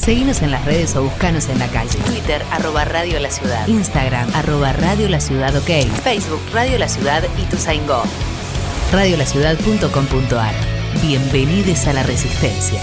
[0.00, 1.98] Seguinos en las redes o buscanos en la calle.
[2.06, 3.68] Twitter, arroba Radio La Ciudad.
[3.68, 5.68] Instagram, arroba Radio La Ciudad OK.
[6.02, 8.02] Facebook, Radio La Ciudad y Tuzaingó.
[8.92, 10.54] Radiolaciudad.com.ar
[11.02, 12.80] Bienvenidos a la Resistencia.